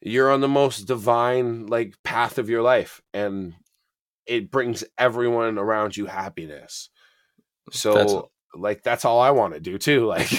you're 0.00 0.30
on 0.30 0.40
the 0.40 0.48
most 0.48 0.86
divine 0.86 1.66
like 1.66 1.94
path 2.02 2.38
of 2.38 2.48
your 2.48 2.62
life, 2.62 3.02
and 3.14 3.54
it 4.26 4.50
brings 4.50 4.84
everyone 4.98 5.58
around 5.58 5.96
you 5.96 6.06
happiness. 6.06 6.90
So 7.72 7.94
That's- 7.94 8.22
like 8.54 8.82
that's 8.82 9.04
all 9.04 9.20
I 9.20 9.32
want 9.32 9.52
to 9.54 9.60
do 9.60 9.76
too. 9.78 10.06
Like 10.16 10.30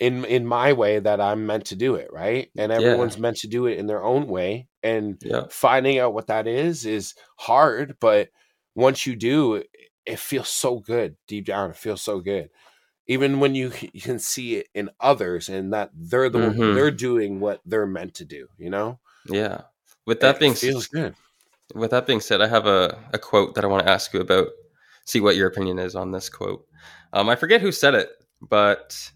in 0.00 0.24
in 0.24 0.46
my 0.46 0.72
way 0.72 0.98
that 0.98 1.20
I'm 1.20 1.44
meant 1.46 1.66
to 1.66 1.76
do 1.76 1.96
it, 1.96 2.10
right? 2.12 2.50
And 2.56 2.72
Yeah. 2.72 2.78
everyone's 2.78 3.18
meant 3.18 3.36
to 3.38 3.48
do 3.48 3.66
it 3.66 3.76
in 3.78 3.86
their 3.86 4.02
own 4.02 4.26
way. 4.28 4.68
And 4.82 5.18
Yeah, 5.20 5.44
finding 5.50 5.98
out 5.98 6.14
what 6.14 6.28
that 6.28 6.46
is 6.46 6.86
is 6.86 7.14
hard, 7.36 7.96
but 8.00 8.30
once 8.74 9.06
you 9.06 9.14
do, 9.14 9.62
it, 10.06 10.18
feels 10.18 10.48
so 10.48 10.78
good 10.80 11.16
deep 11.26 11.46
down. 11.46 11.70
It 11.70 11.76
feels 11.76 12.02
so 12.02 12.20
good. 12.20 12.50
Even 13.06 13.40
when 13.40 13.54
you, 13.54 13.72
you 13.92 14.00
can 14.00 14.18
see 14.18 14.56
it 14.56 14.68
in 14.74 14.90
others 15.00 15.48
and 15.48 15.72
that 15.72 15.90
they're 15.94 16.28
the 16.30 16.38
Mhm. 16.38 16.74
they're 16.74 16.90
doing 16.90 17.40
what 17.40 17.60
they're 17.66 17.86
meant 17.86 18.14
to 18.14 18.24
do, 18.24 18.48
you 18.58 18.70
know? 18.70 18.98
yeah. 19.26 19.62
With 20.06 20.20
that 20.20 20.36
It 20.36 20.40
being 20.40 20.54
feels 20.54 20.84
s- 20.84 20.88
good. 20.88 21.14
with 21.74 21.90
that 21.92 22.06
being 22.06 22.20
said, 22.20 22.40
I 22.40 22.46
have 22.48 22.66
a, 22.66 22.98
a 23.12 23.18
quote 23.18 23.54
that 23.54 23.64
I 23.64 23.68
want 23.68 23.84
to 23.84 23.90
ask 23.92 24.12
you 24.12 24.20
about. 24.20 24.48
See 25.04 25.20
what 25.20 25.36
your 25.36 25.48
opinion 25.48 25.78
is 25.78 25.94
on 25.96 26.12
this 26.12 26.28
quote. 26.28 26.66
Um, 27.12 27.28
I 27.28 27.36
forget 27.36 27.60
who 27.60 27.72
said 27.72 27.94
it, 27.94 28.10
but 28.40 29.10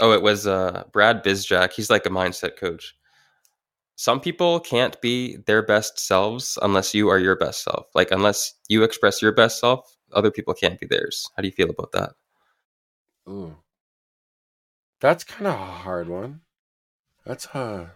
oh, 0.00 0.12
it 0.12 0.22
was 0.22 0.46
uh, 0.46 0.84
Brad 0.92 1.22
Bizjack. 1.24 1.72
He's 1.72 1.90
like 1.90 2.06
a 2.06 2.10
mindset 2.10 2.56
coach. 2.56 2.94
Some 3.96 4.20
people 4.20 4.60
can't 4.60 5.00
be 5.00 5.36
their 5.46 5.62
best 5.62 5.98
selves 5.98 6.58
unless 6.62 6.94
you 6.94 7.08
are 7.08 7.18
your 7.18 7.36
best 7.36 7.64
self. 7.64 7.86
Like 7.94 8.10
unless 8.12 8.54
you 8.68 8.82
express 8.84 9.20
your 9.22 9.32
best 9.32 9.58
self, 9.60 9.96
other 10.12 10.30
people 10.30 10.54
can't 10.54 10.78
be 10.80 10.86
theirs. 10.86 11.28
How 11.36 11.42
do 11.42 11.48
you 11.48 11.52
feel 11.52 11.70
about 11.70 11.92
that? 11.92 12.12
Ooh. 13.28 13.56
That's 15.00 15.24
kind 15.24 15.46
of 15.46 15.54
a 15.54 15.56
hard 15.64 16.06
one. 16.06 16.42
That's 17.24 17.46
uh 17.48 17.90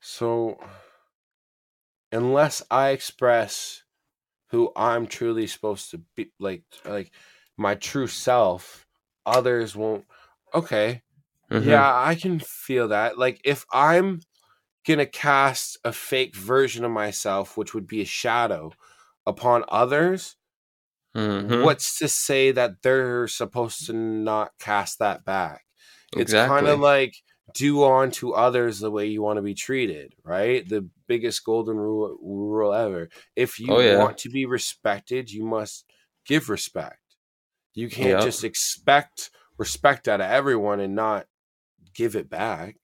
so 0.00 0.58
unless 2.12 2.62
I 2.70 2.90
express 2.90 3.82
who 4.50 4.72
I'm 4.76 5.06
truly 5.06 5.46
supposed 5.46 5.90
to 5.92 5.98
be 6.16 6.32
like 6.38 6.64
like 6.84 7.12
my 7.56 7.74
true 7.76 8.06
self, 8.08 8.86
others 9.26 9.76
won't 9.76 10.06
okay. 10.54 11.02
Mhm. 11.50 11.64
Yeah, 11.66 11.92
I 11.94 12.14
can 12.16 12.40
feel 12.40 12.88
that. 12.88 13.18
Like 13.18 13.40
if 13.44 13.64
I'm 13.72 14.20
going 14.86 14.98
to 14.98 15.06
cast 15.06 15.78
a 15.84 15.92
fake 15.92 16.36
version 16.36 16.84
of 16.84 16.90
myself, 16.92 17.56
which 17.56 17.74
would 17.74 17.86
be 17.86 18.02
a 18.02 18.06
shadow, 18.06 18.72
upon 19.26 19.64
others, 19.68 20.36
Mhm. 21.14 21.70
what's 21.70 21.98
to 21.98 22.08
say 22.08 22.50
that 22.52 22.82
they're 22.82 23.28
supposed 23.28 23.86
to 23.86 23.92
not 23.92 24.52
cast 24.58 24.98
that 24.98 25.24
back? 25.24 25.64
It's 26.14 26.34
kind 26.34 26.66
of 26.68 26.78
like 26.78 27.14
do 27.54 27.84
unto 27.84 28.32
others 28.32 28.80
the 28.80 28.90
way 28.90 29.06
you 29.06 29.22
want 29.22 29.38
to 29.38 29.42
be 29.42 29.54
treated, 29.54 30.14
right? 30.24 30.68
The 30.68 30.88
biggest 31.06 31.44
golden 31.44 31.76
rule, 31.76 32.18
rule 32.20 32.72
ever. 32.74 33.08
If 33.36 33.58
you 33.60 33.74
Oh, 33.74 33.80
yeah. 33.80 34.06
want 34.06 34.18
to 34.18 34.30
be 34.30 34.46
respected, 34.46 35.30
you 35.30 35.44
must 35.44 35.84
give 36.26 36.48
respect. 36.50 37.00
You 37.74 37.90
can't 37.90 38.18
Yep. 38.18 38.20
just 38.20 38.44
expect 38.44 39.30
respect 39.58 40.08
out 40.08 40.20
of 40.20 40.30
everyone 40.30 40.80
and 40.80 40.94
not 40.94 41.26
give 41.94 42.16
it 42.16 42.30
back. 42.30 42.76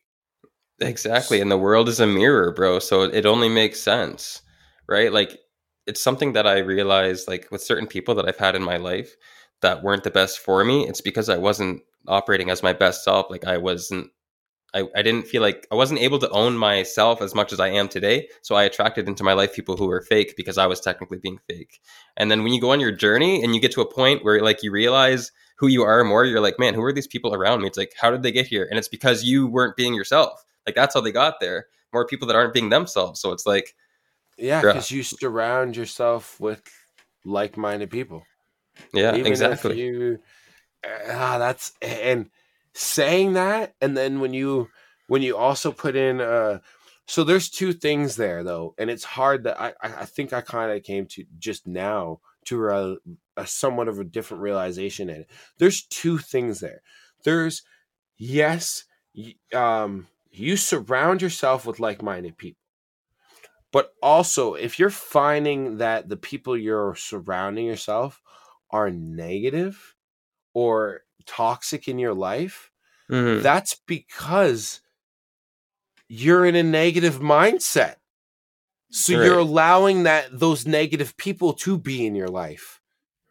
Exactly. 0.82 1.40
And 1.40 1.50
the 1.50 1.58
world 1.58 1.88
is 1.88 2.00
a 2.00 2.06
mirror, 2.06 2.52
bro. 2.52 2.78
So 2.78 3.02
it 3.02 3.26
only 3.26 3.48
makes 3.48 3.80
sense, 3.80 4.42
right? 4.88 5.12
Like 5.12 5.38
it's 5.86 6.00
something 6.02 6.32
that 6.32 6.46
I 6.46 6.58
realized 6.58 7.28
like 7.28 7.48
with 7.50 7.62
certain 7.62 7.86
people 7.86 8.14
that 8.16 8.28
I've 8.28 8.38
had 8.38 8.56
in 8.56 8.62
my 8.62 8.76
life 8.76 9.14
that 9.60 9.82
weren't 9.82 10.04
the 10.04 10.10
best 10.10 10.38
for 10.40 10.64
me. 10.64 10.86
It's 10.88 11.00
because 11.00 11.28
I 11.28 11.38
wasn't 11.38 11.82
operating 12.08 12.50
as 12.50 12.62
my 12.62 12.72
best 12.72 13.04
self. 13.04 13.30
Like 13.30 13.44
I 13.44 13.58
wasn't 13.58 14.10
I, 14.74 14.84
I 14.96 15.02
didn't 15.02 15.26
feel 15.28 15.42
like 15.42 15.66
I 15.72 15.76
wasn't 15.76 16.00
able 16.00 16.18
to 16.20 16.30
own 16.30 16.56
myself 16.58 17.22
as 17.22 17.34
much 17.34 17.52
as 17.52 17.60
I 17.60 17.68
am 17.70 17.88
today. 17.88 18.28
So 18.42 18.56
I 18.56 18.64
attracted 18.64 19.08
into 19.08 19.24
my 19.24 19.34
life 19.34 19.54
people 19.54 19.76
who 19.76 19.86
were 19.88 20.02
fake 20.02 20.34
because 20.36 20.58
I 20.58 20.66
was 20.66 20.80
technically 20.80 21.18
being 21.18 21.38
fake. 21.48 21.80
And 22.16 22.30
then 22.30 22.44
when 22.44 22.52
you 22.54 22.60
go 22.60 22.72
on 22.72 22.80
your 22.80 22.92
journey 22.92 23.42
and 23.44 23.54
you 23.54 23.60
get 23.62 23.72
to 23.72 23.82
a 23.82 23.92
point 23.92 24.24
where 24.24 24.42
like 24.42 24.62
you 24.62 24.72
realize 24.72 25.32
who 25.58 25.68
you 25.68 25.82
are 25.82 26.04
more, 26.04 26.24
you're 26.24 26.40
like, 26.40 26.58
man, 26.58 26.74
who 26.74 26.82
are 26.84 26.92
these 26.92 27.06
people 27.08 27.34
around 27.34 27.62
me? 27.62 27.68
It's 27.68 27.78
like, 27.78 27.94
how 28.00 28.10
did 28.10 28.22
they 28.22 28.32
get 28.32 28.46
here? 28.46 28.66
And 28.70 28.78
it's 28.78 28.88
because 28.88 29.24
you 29.24 29.46
weren't 29.46 29.76
being 29.76 29.94
yourself. 29.94 30.44
Like 30.66 30.74
that's 30.74 30.94
how 30.94 31.00
they 31.00 31.12
got 31.12 31.40
there. 31.40 31.66
More 31.92 32.06
people 32.06 32.26
that 32.28 32.36
aren't 32.36 32.54
being 32.54 32.70
themselves. 32.70 33.20
So 33.20 33.32
it's 33.32 33.46
like, 33.46 33.74
Yeah, 34.38 34.62
because 34.62 34.90
you 34.90 35.02
surround 35.02 35.76
yourself 35.76 36.40
with 36.40 36.62
like-minded 37.24 37.90
people. 37.90 38.24
yeah, 38.94 39.14
Even 39.14 39.26
exactly. 39.26 39.80
You, 39.80 40.18
ah, 40.84 41.38
that's 41.38 41.72
and 41.82 42.30
saying 42.74 43.34
that, 43.34 43.74
and 43.80 43.96
then 43.96 44.20
when 44.20 44.34
you 44.34 44.68
when 45.08 45.22
you 45.22 45.36
also 45.36 45.72
put 45.72 45.96
in, 45.96 46.20
uh, 46.20 46.60
so 47.06 47.24
there's 47.24 47.50
two 47.50 47.72
things 47.72 48.16
there 48.16 48.42
though, 48.42 48.74
and 48.78 48.90
it's 48.90 49.04
hard 49.04 49.44
that 49.44 49.60
I 49.60 49.68
I 49.82 50.02
I 50.02 50.04
think 50.06 50.32
I 50.32 50.40
kind 50.40 50.72
of 50.72 50.82
came 50.82 51.06
to 51.08 51.24
just 51.38 51.66
now 51.66 52.20
to 52.46 52.68
a, 52.68 52.96
a 53.36 53.46
somewhat 53.46 53.88
of 53.88 53.98
a 54.00 54.04
different 54.04 54.42
realization 54.42 55.08
in 55.10 55.22
it. 55.22 55.30
There's 55.58 55.82
two 55.86 56.18
things 56.18 56.60
there. 56.60 56.82
There's 57.24 57.62
yes, 58.18 58.84
y- 59.14 59.36
um, 59.54 60.08
you 60.32 60.56
surround 60.56 61.22
yourself 61.22 61.66
with 61.66 61.80
like-minded 61.80 62.36
people. 62.36 62.58
But 63.72 63.94
also, 64.02 64.54
if 64.54 64.78
you're 64.78 64.90
finding 64.90 65.78
that 65.78 66.08
the 66.08 66.16
people 66.16 66.56
you're 66.56 66.94
surrounding 66.94 67.66
yourself 67.66 68.20
are 68.70 68.90
negative 68.90 69.94
or 70.52 71.02
toxic 71.24 71.88
in 71.88 71.98
your 71.98 72.14
life, 72.14 72.70
Mhm. 73.10 73.42
that's 73.42 73.74
because 73.86 74.80
you're 76.08 76.44
in 76.44 76.54
a 76.54 76.62
negative 76.62 77.18
mindset. 77.20 77.96
So 78.90 79.12
you're 79.12 79.38
allowing 79.38 80.02
that 80.02 80.38
those 80.38 80.66
negative 80.66 81.16
people 81.16 81.54
to 81.54 81.78
be 81.78 82.04
in 82.04 82.14
your 82.14 82.28
life. 82.28 82.82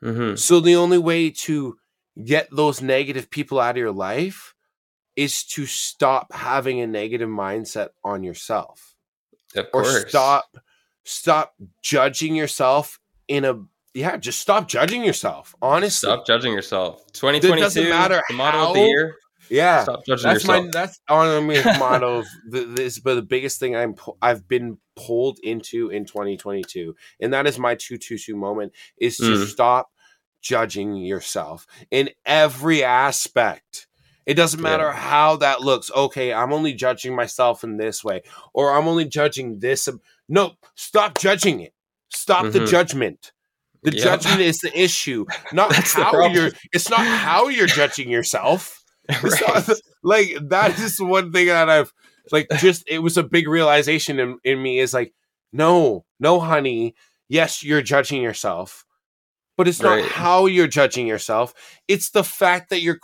Mhm. 0.03 0.39
So 0.39 0.59
the 0.59 0.75
only 0.75 0.97
way 0.97 1.29
to 1.29 1.77
get 2.23 2.49
those 2.51 2.81
negative 2.81 3.29
people 3.29 3.59
out 3.59 3.71
of 3.71 3.77
your 3.77 3.91
life 3.91 4.55
is 5.15 5.43
to 5.43 5.65
stop 5.65 6.32
having 6.34 6.80
a 6.82 6.88
negative 6.88 7.30
mindset 7.30 7.89
on 8.04 8.24
yourself 8.24 8.95
Of 9.56 9.67
or 9.74 10.08
stop 10.08 10.58
stop 11.04 11.54
judging 11.82 12.36
yourself 12.36 13.00
in 13.28 13.45
a 13.45 13.60
yeah, 13.93 14.15
just 14.15 14.39
stop 14.39 14.69
judging 14.69 15.04
yourself. 15.04 15.54
Honestly. 15.62 16.08
Stop 16.08 16.26
judging 16.26 16.54
yourself. 16.54 17.06
2022, 17.12 17.89
matter 17.89 18.21
the 18.30 18.36
motto 18.36 18.67
of 18.69 18.74
the 18.74 18.80
how- 18.80 18.86
year. 18.86 19.15
Yeah. 19.50 19.84
Stop 19.84 20.06
judging 20.06 20.30
That's 20.30 20.43
yourself. 20.45 20.65
my 20.65 20.69
that's 20.71 21.00
on 21.10 21.45
my 21.47 21.62
motto 21.78 22.19
of 22.19 22.26
the, 22.50 22.62
this 22.63 23.00
but 23.00 23.15
the 23.15 23.21
biggest 23.21 23.60
thing 23.60 23.76
I'm 23.76 23.95
I've 24.21 24.47
been 24.47 24.78
pulled 24.95 25.39
into 25.43 25.89
in 25.89 26.06
2022 26.06 26.95
and 27.19 27.34
that 27.34 27.47
is 27.47 27.60
my 27.60 27.76
222 27.76 28.34
moment 28.38 28.71
is 28.97 29.17
to 29.17 29.24
Mm. 29.24 29.45
stop 29.47 29.91
judging 30.41 30.95
yourself 30.95 31.67
in 31.91 32.12
every 32.26 32.84
aspect. 32.86 33.88
It 34.25 34.36
doesn't 34.36 34.60
Yeah. 34.60 34.63
matter 34.69 34.91
how 34.91 35.38
that 35.38 35.62
looks. 35.62 35.89
Okay, 35.91 36.31
I'm 36.34 36.53
only 36.53 36.73
judging 36.73 37.15
myself 37.15 37.63
in 37.63 37.77
this 37.77 38.03
way 38.03 38.21
or 38.53 38.71
I'm 38.71 38.88
only 38.88 39.05
judging 39.05 39.60
this. 39.60 39.89
No, 40.29 40.53
stop 40.75 41.17
judging 41.17 41.60
it. 41.62 41.73
Stop 42.13 42.51
the 42.51 42.60
Mhm. 42.60 42.67
judgment. 42.69 43.31
The 43.84 43.91
judgment 43.91 44.41
is 44.41 44.60
the 44.60 44.71
issue, 44.79 45.25
not 45.53 45.73
how 45.73 46.27
you're 46.27 46.51
it's 46.71 46.89
not 46.89 46.99
how 47.05 47.47
you're 47.47 47.67
judging 47.67 48.10
yourself. 48.10 48.84
Right. 49.23 49.41
not- 49.67 49.77
like 50.03 50.38
that 50.49 50.77
is 50.79 51.01
one 51.01 51.31
thing 51.31 51.47
that 51.47 51.69
I've 51.69 51.91
like 52.31 52.47
just 52.60 52.84
it 52.88 52.99
was 52.99 53.17
a 53.17 53.23
big 53.23 53.47
realization 53.47 54.19
in, 54.19 54.38
in 54.43 54.62
me 54.62 54.79
is 54.79 54.93
like 54.93 55.13
no 55.51 56.05
no 56.19 56.39
honey 56.39 56.95
yes 57.27 57.63
you're 57.63 57.81
judging 57.81 58.21
yourself 58.21 58.86
but 59.57 59.67
it's 59.67 59.81
not 59.81 59.95
Right. 59.97 60.05
how 60.05 60.45
you're 60.45 60.67
judging 60.67 61.07
yourself 61.07 61.53
it's 61.88 62.12
the 62.12 62.23
fact 62.23 62.69
that 62.69 62.81
you're 62.81 62.99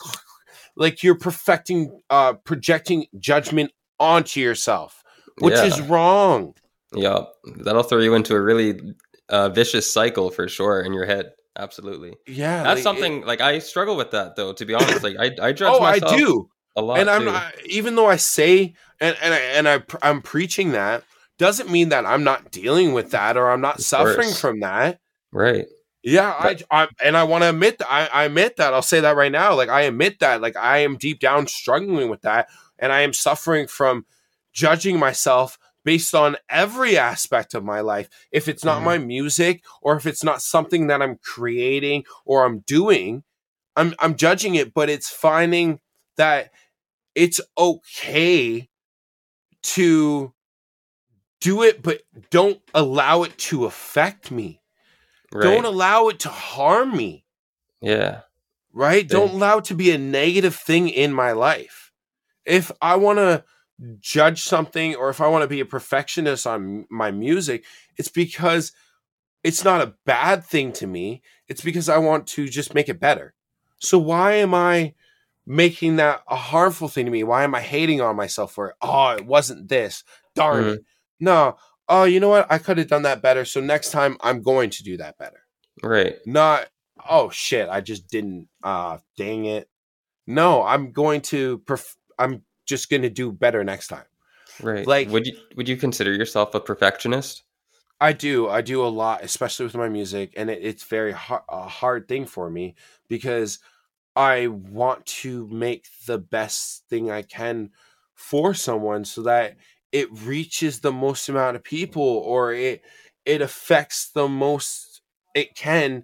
like 0.77 1.03
you're 1.03 1.17
perfecting 1.17 1.99
uh 2.09 2.33
projecting 2.45 3.05
judgment 3.19 3.71
onto 3.99 4.39
yourself 4.39 5.03
which 5.39 5.53
Yeah. 5.55 5.65
is 5.65 5.81
wrong 5.81 6.53
Yeah, 6.93 7.23
that'll 7.57 7.83
throw 7.83 7.99
you 7.99 8.13
into 8.15 8.33
a 8.35 8.41
really 8.41 8.79
uh, 9.29 9.49
vicious 9.49 9.91
cycle 9.91 10.29
for 10.29 10.47
sure 10.47 10.79
in 10.81 10.93
your 10.93 11.05
head. 11.05 11.31
Absolutely, 11.59 12.13
yeah 12.27 12.63
that's 12.63 12.77
like, 12.77 12.83
something 12.83 13.25
like 13.25 13.41
I 13.41 13.59
struggle 13.59 13.97
with 13.97 14.11
that 14.11 14.35
though. 14.37 14.53
To 14.53 14.65
be 14.65 14.73
honest, 14.73 15.03
like 15.03 15.17
I, 15.19 15.31
I 15.41 15.49
it- 15.49 15.53
judge 15.57 15.73
oh 15.73 15.81
i 15.83 15.99
do 15.99 16.47
a 16.77 16.81
lot, 16.81 16.99
and 16.99 17.09
I'm 17.09 17.25
not, 17.25 17.53
even 17.65 17.95
though 17.95 18.05
I 18.05 18.15
say 18.17 18.75
and 19.01 19.17
and 19.21 19.33
I, 19.33 19.37
and 19.57 19.67
I 19.67 19.79
pr- 19.79 19.97
I'm 20.03 20.21
preaching 20.21 20.71
that 20.73 21.03
doesn't 21.39 21.69
mean 21.69 21.89
that 21.89 22.05
I'm 22.05 22.23
not 22.23 22.51
dealing 22.51 22.93
with 22.93 23.11
that 23.11 23.35
or 23.37 23.49
I'm 23.51 23.61
not 23.61 23.79
Of 23.79 23.85
suffering 23.85 24.29
course. 24.29 24.39
from 24.39 24.59
that. 24.61 24.99
right. 25.31 25.65
Yeah, 26.09 26.31
I, 26.39 26.57
I 26.71 26.87
and 27.03 27.17
I 27.17 27.25
want 27.25 27.43
to 27.43 27.49
admit 27.49 27.79
that 27.79 27.91
I, 27.91 28.07
I 28.07 28.23
admit 28.23 28.55
that 28.55 28.73
I'll 28.73 28.81
say 28.81 29.01
that 29.01 29.17
right 29.17 29.31
now. 29.31 29.53
Like 29.55 29.67
I 29.67 29.81
admit 29.81 30.19
that 30.19 30.39
like 30.39 30.55
I 30.55 30.77
am 30.79 30.95
deep 30.95 31.19
down 31.19 31.47
struggling 31.47 32.09
with 32.09 32.21
that, 32.21 32.47
and 32.79 32.93
I 32.93 33.01
am 33.01 33.11
suffering 33.11 33.67
from 33.67 34.05
judging 34.53 34.97
myself 34.99 35.59
based 35.83 36.15
on 36.15 36.37
every 36.49 36.97
aspect 36.97 37.53
of 37.53 37.65
my 37.65 37.81
life. 37.81 38.07
If 38.31 38.47
it's 38.47 38.63
not 38.63 38.79
Mhm. 38.79 38.85
my 38.85 38.97
music 38.99 39.65
or 39.81 39.97
if 39.97 40.05
it's 40.05 40.23
not 40.23 40.41
something 40.41 40.87
that 40.87 41.01
I'm 41.01 41.17
creating 41.17 42.05
or 42.25 42.45
I'm 42.45 42.59
doing, 42.59 43.23
I'm 43.75 43.93
I'm 43.99 44.15
judging 44.15 44.55
it. 44.55 44.73
But 44.73 44.89
it's 44.89 45.09
finding 45.09 45.81
that 46.15 46.51
it's 47.15 47.41
okay 47.57 48.69
to 49.63 50.33
do 51.41 51.63
it, 51.63 51.81
but 51.83 52.01
don't 52.31 52.61
allow 52.73 53.23
it 53.23 53.37
to 53.37 53.65
affect 53.65 54.31
me. 54.31 54.61
Right. 55.33 55.43
Don't 55.43 55.65
allow 55.65 56.07
it 56.07 56.19
to 56.21 56.29
harm 56.29 56.95
me, 56.95 57.25
yeah. 57.81 58.21
right? 58.73 59.03
Yeah. 59.03 59.09
Don't 59.09 59.33
allow 59.33 59.57
it 59.57 59.65
to 59.65 59.75
be 59.75 59.91
a 59.91 59.97
negative 59.97 60.55
thing 60.55 60.87
in 60.89 61.11
my 61.13 61.33
life. 61.33 61.91
If 62.45 62.71
I 62.81 62.95
want 62.95 63.19
to 63.19 63.43
judge 63.99 64.43
something 64.43 64.95
or 64.95 65.09
if 65.09 65.19
I 65.21 65.27
want 65.27 65.43
to 65.43 65.47
be 65.47 65.59
a 65.59 65.65
perfectionist 65.65 66.47
on 66.47 66.85
my 66.89 67.11
music, 67.11 67.65
it's 67.97 68.07
because 68.09 68.71
it's 69.43 69.63
not 69.63 69.81
a 69.81 69.93
bad 70.05 70.43
thing 70.45 70.71
to 70.73 70.87
me. 70.87 71.21
It's 71.47 71.61
because 71.61 71.89
I 71.89 71.97
want 71.97 72.27
to 72.27 72.47
just 72.47 72.73
make 72.73 72.89
it 72.89 72.99
better. 72.99 73.33
So 73.79 73.99
why 73.99 74.33
am 74.33 74.53
I 74.53 74.93
making 75.45 75.97
that 75.97 76.23
a 76.27 76.35
harmful 76.35 76.87
thing 76.87 77.05
to 77.05 77.11
me? 77.11 77.23
Why 77.23 77.43
am 77.43 77.53
I 77.53 77.61
hating 77.61 78.01
on 78.01 78.15
myself 78.15 78.53
for 78.53 78.69
it? 78.69 78.75
Oh, 78.81 79.09
it 79.09 79.25
wasn't 79.25 79.69
this. 79.69 80.03
Darn 80.35 80.63
Mhm. 80.63 80.73
it. 80.75 80.85
No. 81.19 81.57
Oh, 81.89 82.03
you 82.03 82.19
know 82.19 82.29
what? 82.29 82.51
I 82.51 82.57
could 82.57 82.77
have 82.77 82.87
done 82.87 83.03
that 83.03 83.21
better. 83.21 83.45
So 83.45 83.61
next 83.61 83.91
time 83.91 84.17
I'm 84.21 84.41
going 84.41 84.69
to 84.71 84.83
do 84.83 84.97
that 84.97 85.17
better. 85.17 85.39
Right. 85.83 86.17
Not 86.25 86.69
oh 87.09 87.29
shit, 87.29 87.69
I 87.69 87.81
just 87.81 88.07
didn't 88.07 88.47
uh 88.63 88.97
dang 89.17 89.45
it. 89.45 89.69
No, 90.25 90.63
I'm 90.63 90.91
going 90.91 91.21
to 91.21 91.59
perf- 91.59 91.95
I'm 92.19 92.43
just 92.65 92.89
going 92.89 93.03
to 93.03 93.09
do 93.09 93.31
better 93.31 93.63
next 93.63 93.87
time. 93.87 94.05
Right. 94.61 94.85
Like- 94.85 95.09
would 95.09 95.25
you 95.25 95.37
would 95.55 95.69
you 95.69 95.77
consider 95.77 96.13
yourself 96.13 96.53
a 96.55 96.59
perfectionist? 96.59 97.43
I 97.99 98.13
do. 98.13 98.47
I 98.47 98.61
do 98.61 98.85
a 98.85 98.87
lot, 98.87 99.23
especially 99.23 99.65
with 99.65 99.75
my 99.75 99.89
music, 99.89 100.33
and 100.37 100.51
it, 100.51 100.59
it's 100.61 100.83
very 100.83 101.13
hard, 101.13 101.41
a 101.49 101.67
hard 101.67 102.07
thing 102.07 102.27
for 102.27 102.47
me 102.47 102.75
because 103.07 103.57
I 104.15 104.47
want 104.47 105.05
to 105.07 105.47
make 105.47 105.87
the 106.05 106.19
best 106.19 106.83
thing 106.89 107.09
I 107.09 107.23
can 107.23 107.71
for 108.13 108.53
someone 108.53 109.03
so 109.05 109.23
that 109.23 109.57
it 109.99 110.09
reaches 110.11 110.79
the 110.79 110.91
most 110.91 111.29
amount 111.29 111.55
of 111.55 111.63
people 111.63 112.03
or 112.03 112.53
it 112.53 112.83
it 113.25 113.41
affects 113.41 114.11
the 114.11 114.27
most 114.27 115.01
it 115.35 115.55
can 115.55 116.03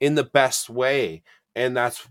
in 0.00 0.14
the 0.16 0.24
best 0.24 0.68
way, 0.70 1.22
and 1.54 1.76
that's 1.76 2.06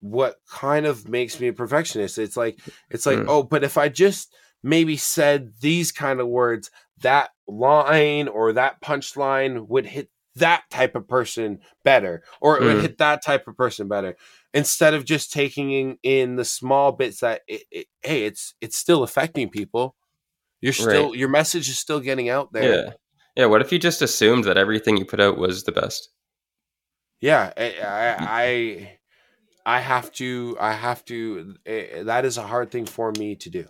what 0.00 0.36
kind 0.48 0.86
of 0.86 1.08
makes 1.08 1.40
me 1.40 1.48
a 1.48 1.52
perfectionist. 1.52 2.18
It's 2.18 2.36
like 2.36 2.58
it's 2.90 3.06
like 3.06 3.18
Mm. 3.20 3.26
oh, 3.28 3.42
but 3.42 3.64
if 3.64 3.76
I 3.78 3.88
just 3.88 4.34
maybe 4.62 4.96
said 4.96 5.52
these 5.60 5.92
kind 5.92 6.20
of 6.20 6.28
words, 6.28 6.70
that 7.00 7.30
line 7.48 8.28
or 8.28 8.52
that 8.52 8.80
punchline 8.80 9.66
would 9.68 9.86
hit 9.86 10.10
that 10.36 10.64
type 10.70 10.94
of 10.94 11.08
person 11.08 11.58
better, 11.84 12.22
or 12.40 12.58
it 12.58 12.64
would 12.64 12.76
Mm. 12.78 12.80
hit 12.82 12.98
that 12.98 13.22
type 13.24 13.48
of 13.48 13.56
person 13.56 13.88
better. 13.88 14.16
Instead 14.54 14.94
of 14.94 15.04
just 15.04 15.32
taking 15.32 15.70
in, 15.72 15.98
in 16.02 16.36
the 16.36 16.44
small 16.44 16.92
bits 16.92 17.20
that 17.20 17.42
it, 17.48 17.62
it, 17.70 17.86
hey, 18.02 18.24
it's 18.26 18.54
it's 18.60 18.78
still 18.78 19.02
affecting 19.02 19.48
people. 19.48 19.96
You're 20.60 20.72
still 20.72 21.14
your 21.14 21.28
message 21.28 21.68
is 21.68 21.78
still 21.78 22.00
getting 22.00 22.28
out 22.28 22.52
there. 22.52 22.86
Yeah. 22.86 22.92
Yeah. 23.36 23.46
What 23.46 23.60
if 23.60 23.72
you 23.72 23.78
just 23.78 24.02
assumed 24.02 24.44
that 24.44 24.56
everything 24.56 24.96
you 24.96 25.04
put 25.04 25.20
out 25.20 25.38
was 25.38 25.64
the 25.64 25.72
best? 25.72 26.10
yeah 27.20 27.52
I, 27.56 27.74
I 27.82 28.16
I 29.66 29.76
I 29.76 29.80
have 29.80 30.12
to 30.12 30.56
I 30.60 30.72
have 30.72 31.04
to 31.06 31.54
eh, 31.66 32.02
that 32.04 32.24
is 32.24 32.38
a 32.38 32.46
hard 32.46 32.70
thing 32.70 32.86
for 32.86 33.12
me 33.12 33.36
to 33.36 33.50
do. 33.50 33.66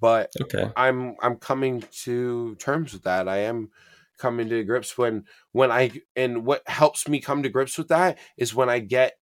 But 0.00 0.32
Okay. 0.40 0.70
I'm 0.76 1.16
I'm 1.22 1.36
coming 1.36 1.82
to 2.04 2.54
terms 2.56 2.92
with 2.92 3.04
that. 3.04 3.28
I 3.28 3.38
am 3.38 3.70
coming 4.18 4.48
to 4.50 4.64
grips 4.64 4.98
when 4.98 5.24
when 5.52 5.70
I 5.70 5.92
and 6.14 6.44
what 6.44 6.62
helps 6.68 7.08
me 7.08 7.20
come 7.20 7.42
to 7.42 7.48
grips 7.48 7.78
with 7.78 7.88
that 7.88 8.18
is 8.36 8.54
when 8.54 8.68
I 8.68 8.80
get 8.80 9.16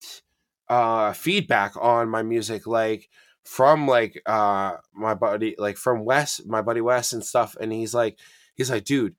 uh 0.68 1.12
feedback 1.12 1.72
on 1.76 2.08
my 2.08 2.22
music 2.22 2.66
like 2.66 3.08
from 3.44 3.86
like 3.88 4.20
uh 4.26 4.72
my 4.94 5.14
buddy 5.14 5.54
like 5.58 5.76
from 5.76 6.04
Wes, 6.04 6.40
my 6.46 6.62
buddy 6.62 6.80
Wes 6.80 7.12
and 7.12 7.24
stuff 7.24 7.56
and 7.60 7.72
he's 7.72 7.94
like 7.94 8.18
he's 8.54 8.70
like 8.70 8.84
dude, 8.84 9.14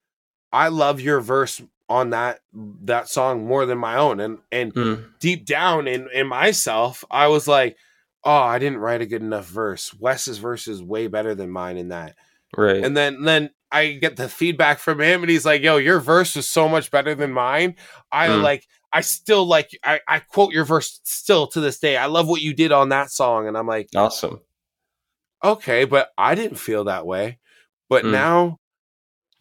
I 0.52 0.70
love 0.70 1.00
your 1.02 1.20
verse 1.22 1.62
on 1.90 2.12
that 2.12 2.40
that 2.84 3.10
song 3.10 3.46
more 3.46 3.66
than 3.66 3.78
my 3.78 3.98
own 3.98 4.20
and 4.20 4.38
and 4.52 4.74
Mm. 4.74 5.06
deep 5.20 5.46
down 5.46 5.88
in 5.88 6.08
in 6.14 6.28
myself 6.28 7.04
I 7.12 7.28
was 7.28 7.48
like 7.48 7.78
oh, 8.26 8.32
I 8.32 8.58
didn't 8.58 8.78
write 8.80 9.02
a 9.02 9.06
good 9.06 9.22
enough 9.22 9.48
verse. 9.48 9.94
Wes's 10.00 10.38
verse 10.38 10.70
is 10.70 10.82
way 10.82 11.08
better 11.08 11.36
than 11.36 11.50
mine 11.50 11.76
in 11.76 11.90
that. 11.90 12.16
Right. 12.56 12.82
And 12.82 12.96
then 12.96 13.24
then 13.24 13.50
I 13.70 13.92
get 13.94 14.16
the 14.16 14.30
feedback 14.30 14.80
from 14.80 15.02
him 15.02 15.24
and 15.24 15.30
he's 15.30 15.46
like, 15.46 15.62
yo, 15.62 15.76
your 15.76 16.00
verse 16.00 16.38
is 16.38 16.48
so 16.48 16.70
much 16.70 16.90
better 16.90 17.16
than 17.16 17.34
mine. 17.34 17.76
I 18.14 18.30
Mm. 18.30 18.42
like 18.42 18.66
I 18.96 19.02
still 19.02 19.46
like 19.46 19.72
I, 19.84 20.00
I 20.08 20.20
quote 20.20 20.54
your 20.54 20.66
verse 20.66 21.00
still 21.04 21.48
to 21.48 21.60
this 21.60 21.80
day. 21.80 21.98
I 21.98 22.06
love 22.06 22.28
what 22.28 22.42
you 22.42 22.54
did 22.54 22.72
on 22.72 22.90
that 22.90 23.10
song. 23.10 23.48
And 23.48 23.58
I'm 23.58 23.66
like, 23.68 23.90
awesome. 23.96 24.40
okay, 25.44 25.86
but 25.86 26.10
I 26.18 26.36
didn't 26.36 26.58
feel 26.58 26.84
that 26.86 27.06
way. 27.06 27.40
But 27.90 28.06
Mm. 28.06 28.12
now 28.12 28.60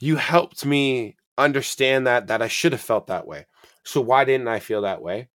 you 0.00 0.16
helped 0.16 0.64
me 0.64 1.16
understand 1.38 2.06
that 2.06 2.28
that 2.28 2.42
I 2.42 2.48
should 2.48 2.72
have 2.72 2.80
felt 2.80 3.06
that 3.08 3.26
way. 3.26 3.46
So 3.84 4.00
why 4.00 4.24
didn't 4.24 4.48
I 4.48 4.58
feel 4.60 4.82
that 4.82 5.02
way? 5.02 5.28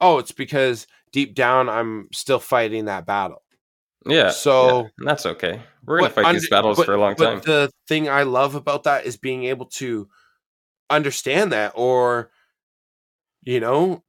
Oh, 0.00 0.18
it's 0.18 0.32
because 0.32 0.86
deep 1.12 1.34
down 1.34 1.68
I'm 1.68 2.08
still 2.12 2.38
fighting 2.40 2.84
that 2.86 3.06
battle. 3.06 3.42
Yeah. 4.06 4.30
So- 4.30 4.82
yeah, 4.82 4.88
that's 5.06 5.24
okay. 5.26 5.62
We're 5.86 5.98
gonna 6.00 6.10
fight 6.10 6.24
under- 6.26 6.40
these 6.40 6.50
battles 6.50 6.76
but- 6.76 6.86
for 6.86 6.94
a 6.94 6.98
long 7.00 7.14
but 7.16 7.24
time. 7.24 7.40
the 7.44 7.70
thing 7.88 8.08
I 8.08 8.24
love 8.24 8.54
about 8.54 8.82
that 8.84 9.06
is 9.06 9.16
being 9.16 9.44
able 9.44 9.66
to 9.66 10.08
understand 10.90 11.52
that 11.52 11.72
or 11.74 12.30
you 13.44 13.60
know 13.60 14.02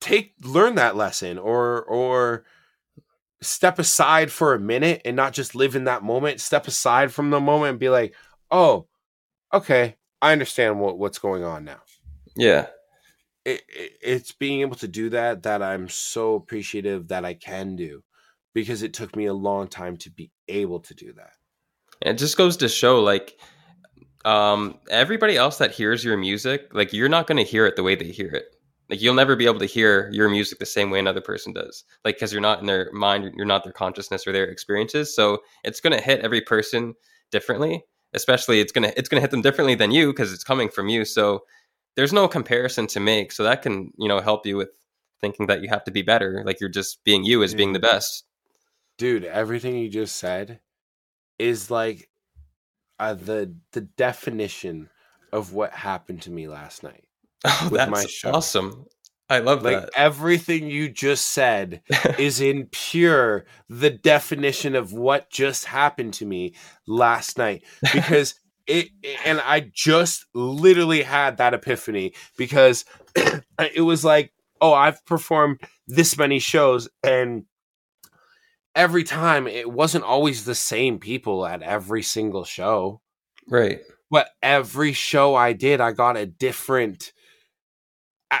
take 0.00 0.34
learn 0.44 0.74
that 0.76 0.96
lesson 0.96 1.38
or 1.38 1.82
or 1.84 2.44
step 3.42 3.78
aside 3.78 4.30
for 4.30 4.54
a 4.54 4.58
minute 4.58 5.02
and 5.04 5.16
not 5.16 5.32
just 5.32 5.54
live 5.54 5.76
in 5.76 5.84
that 5.84 6.02
moment 6.02 6.40
step 6.40 6.66
aside 6.66 7.12
from 7.12 7.30
the 7.30 7.40
moment 7.40 7.70
and 7.70 7.78
be 7.78 7.88
like 7.88 8.14
oh 8.50 8.86
okay 9.52 9.96
i 10.22 10.32
understand 10.32 10.80
what 10.80 10.98
what's 10.98 11.18
going 11.18 11.42
on 11.44 11.64
now 11.64 11.78
yeah. 12.34 12.66
it, 13.44 13.62
it, 13.68 13.92
it's 14.02 14.32
being 14.32 14.60
able 14.60 14.76
to 14.76 14.88
do 14.88 15.10
that 15.10 15.42
that 15.42 15.62
i'm 15.62 15.88
so 15.88 16.34
appreciative 16.34 17.08
that 17.08 17.24
i 17.24 17.34
can 17.34 17.76
do 17.76 18.02
because 18.54 18.82
it 18.82 18.94
took 18.94 19.14
me 19.16 19.26
a 19.26 19.34
long 19.34 19.68
time 19.68 19.96
to 19.96 20.10
be 20.10 20.30
able 20.48 20.80
to 20.80 20.94
do 20.94 21.12
that 21.12 21.32
It 22.00 22.14
just 22.14 22.36
goes 22.36 22.56
to 22.58 22.68
show 22.68 23.02
like 23.02 23.38
um 24.24 24.78
everybody 24.90 25.36
else 25.36 25.58
that 25.58 25.72
hears 25.72 26.04
your 26.04 26.16
music, 26.16 26.68
like 26.72 26.92
you're 26.92 27.08
not 27.08 27.26
going 27.26 27.36
to 27.36 27.44
hear 27.44 27.64
it 27.66 27.76
the 27.76 27.82
way 27.82 27.94
they 27.94 28.10
hear 28.10 28.28
it. 28.28 28.55
Like 28.88 29.02
you'll 29.02 29.14
never 29.14 29.36
be 29.36 29.46
able 29.46 29.58
to 29.58 29.66
hear 29.66 30.08
your 30.12 30.28
music 30.28 30.58
the 30.58 30.66
same 30.66 30.90
way 30.90 30.98
another 30.98 31.20
person 31.20 31.52
does. 31.52 31.84
Like 32.04 32.18
cuz 32.18 32.32
you're 32.32 32.40
not 32.40 32.60
in 32.60 32.66
their 32.66 32.90
mind, 32.92 33.32
you're 33.36 33.46
not 33.46 33.64
their 33.64 33.72
consciousness 33.72 34.26
or 34.26 34.32
their 34.32 34.46
experiences. 34.46 35.14
So 35.14 35.42
it's 35.64 35.80
going 35.80 35.96
to 35.96 36.02
hit 36.02 36.20
every 36.20 36.40
person 36.40 36.94
differently. 37.30 37.84
Especially 38.14 38.60
it's 38.60 38.72
going 38.72 38.88
to 38.88 38.98
it's 38.98 39.08
going 39.08 39.18
to 39.18 39.22
hit 39.22 39.30
them 39.30 39.42
differently 39.42 39.74
than 39.74 39.90
you 39.90 40.12
cuz 40.12 40.32
it's 40.32 40.44
coming 40.44 40.68
from 40.68 40.88
you. 40.88 41.04
So 41.04 41.44
there's 41.96 42.12
no 42.12 42.28
comparison 42.28 42.86
to 42.88 43.00
make. 43.00 43.32
So 43.32 43.42
that 43.42 43.62
can, 43.62 43.92
you 43.98 44.08
know, 44.08 44.20
help 44.20 44.46
you 44.46 44.56
with 44.56 44.70
thinking 45.20 45.46
that 45.46 45.62
you 45.62 45.68
have 45.68 45.82
to 45.84 45.90
be 45.90 46.02
better, 46.02 46.42
like 46.44 46.60
you're 46.60 46.68
just 46.68 47.02
being 47.04 47.24
you 47.24 47.42
as 47.42 47.54
being 47.54 47.72
the 47.72 47.78
best. 47.80 48.24
dude 48.98 49.24
everything 49.24 49.76
you 49.76 49.88
just 49.88 50.16
said 50.16 50.60
is 51.38 51.70
like 51.70 52.08
uh, 52.98 53.14
the 53.14 53.54
the 53.72 53.80
definition 53.80 54.88
of 55.32 55.52
what 55.52 55.72
happened 55.72 56.22
to 56.22 56.30
me 56.30 56.48
last 56.48 56.82
night 56.82 57.04
Oh, 57.44 57.68
With 57.70 57.88
my 57.90 58.00
that's 58.00 58.10
show. 58.10 58.32
awesome. 58.32 58.86
I 59.28 59.40
love 59.40 59.62
like 59.62 59.88
everything 59.96 60.70
you 60.70 60.88
just 60.88 61.26
said 61.26 61.82
is 62.18 62.40
in 62.40 62.68
pure 62.70 63.44
the 63.68 63.90
definition 63.90 64.76
of 64.76 64.92
what 64.92 65.30
just 65.30 65.64
happened 65.64 66.14
to 66.14 66.26
me 66.26 66.54
last 66.86 67.36
night 67.36 67.64
because 67.92 68.34
it 68.66 68.88
and 69.24 69.40
I 69.40 69.70
just 69.72 70.26
literally 70.34 71.02
had 71.02 71.38
that 71.38 71.54
epiphany 71.54 72.14
because 72.36 72.84
it 73.74 73.84
was 73.84 74.04
like 74.04 74.32
oh 74.60 74.72
I've 74.72 75.04
performed 75.06 75.60
this 75.88 76.16
many 76.16 76.38
shows 76.38 76.88
and 77.02 77.44
every 78.74 79.04
time 79.04 79.46
it 79.48 79.70
wasn't 79.70 80.04
always 80.04 80.44
the 80.44 80.54
same 80.54 80.98
people 80.98 81.46
at 81.46 81.62
every 81.62 82.02
single 82.02 82.44
show 82.44 83.00
right. 83.48 83.80
but 84.10 84.28
every 84.42 84.92
show 84.92 85.34
I 85.34 85.52
did 85.52 85.80
I 85.80 85.92
got 85.92 86.16
a 86.16 86.26
different 86.26 87.12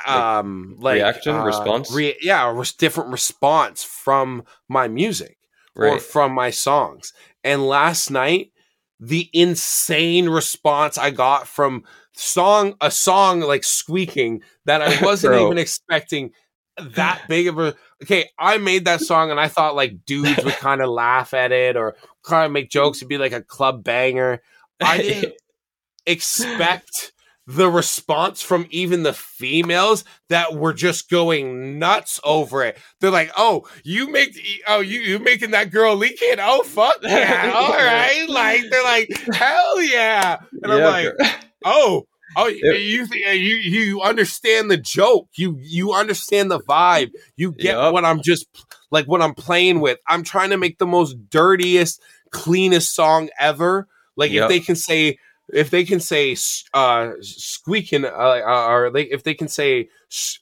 um 0.06 0.76
like 0.78 0.96
reaction, 0.96 1.34
uh, 1.34 1.44
response? 1.44 1.92
re- 1.92 2.16
yeah 2.20 2.50
a 2.50 2.64
different 2.78 3.10
response 3.10 3.84
from 3.84 4.44
my 4.68 4.88
music 4.88 5.38
or 5.76 5.98
from 6.00 6.32
my 6.32 6.50
songs. 6.50 7.12
And 7.44 7.66
last 7.66 8.10
night, 8.10 8.52
the 8.98 9.28
insane 9.32 10.28
response 10.28 10.98
I 10.98 11.10
got 11.10 11.46
from 11.46 11.84
song 12.14 12.74
a 12.80 12.90
song 12.90 13.40
like 13.40 13.62
squeaking 13.62 14.42
that 14.64 14.80
I 14.82 15.00
wasn't 15.04 15.34
even 15.34 15.58
expecting 15.58 16.32
that 16.78 17.22
big 17.28 17.48
of 17.48 17.58
a 17.58 17.74
okay 18.02 18.28
i 18.38 18.58
made 18.58 18.84
that 18.84 19.00
song 19.00 19.30
and 19.30 19.40
i 19.40 19.48
thought 19.48 19.74
like 19.74 20.04
dudes 20.04 20.44
would 20.44 20.54
kind 20.60 20.82
of 20.82 20.90
laugh 20.90 21.32
at 21.32 21.50
it 21.50 21.74
or 21.76 21.96
kind 22.22 22.44
of 22.44 22.52
make 22.52 22.68
jokes 22.68 22.98
it'd 22.98 23.08
be 23.08 23.16
like 23.16 23.32
a 23.32 23.40
club 23.42 23.82
banger 23.82 24.42
i 24.82 24.98
didn't 24.98 25.32
expect 26.06 27.12
the 27.46 27.70
response 27.70 28.42
from 28.42 28.66
even 28.70 29.02
the 29.04 29.12
females 29.12 30.04
that 30.28 30.54
were 30.54 30.72
just 30.72 31.08
going 31.08 31.78
nuts 31.78 32.18
over 32.24 32.64
it. 32.64 32.76
They're 33.00 33.10
like, 33.10 33.30
"Oh, 33.36 33.68
you 33.84 34.10
make 34.10 34.36
oh 34.66 34.80
you 34.80 35.00
you 35.00 35.18
making 35.18 35.52
that 35.52 35.70
girl 35.70 35.94
leak 35.96 36.18
it? 36.20 36.38
Oh 36.42 36.62
fuck 36.64 36.98
yeah, 37.02 37.52
all 37.54 37.70
right!" 37.72 38.26
Like 38.28 38.62
they're 38.70 38.82
like, 38.82 39.08
"Hell 39.32 39.80
yeah!" 39.82 40.38
And 40.62 40.72
I'm 40.72 40.82
like, 40.82 41.16
bro. 41.16 41.26
"Oh." 41.64 42.06
Oh, 42.38 42.48
Yeah. 42.48 42.72
you 42.72 43.06
think 43.06 43.26
uh, 43.28 43.30
you 43.30 43.54
you 43.54 44.02
understand 44.02 44.70
the 44.70 44.76
joke? 44.76 45.28
You 45.36 45.56
you 45.58 45.94
understand 45.94 46.50
the 46.50 46.58
vibe? 46.58 47.12
You 47.36 47.52
get 47.52 47.76
Yup. 47.76 47.94
what 47.94 48.04
I'm 48.04 48.20
just 48.20 48.46
like 48.90 49.06
what 49.06 49.22
I'm 49.22 49.32
playing 49.32 49.80
with. 49.80 49.98
I'm 50.06 50.22
trying 50.22 50.50
to 50.50 50.58
make 50.58 50.76
the 50.78 50.86
most 50.86 51.16
dirtiest, 51.30 52.02
cleanest 52.32 52.94
song 52.94 53.30
ever. 53.38 53.86
Like 54.16 54.32
Yup. 54.32 54.42
if 54.42 54.48
they 54.50 54.60
can 54.60 54.76
say 54.76 55.16
if 55.52 55.70
they 55.70 55.84
can 55.84 56.00
say 56.00 56.36
uh 56.74 57.12
squeaking 57.20 58.04
uh, 58.04 58.08
uh, 58.08 58.66
or 58.68 58.90
they 58.90 59.02
if 59.04 59.22
they 59.22 59.34
can 59.34 59.48
say 59.48 59.88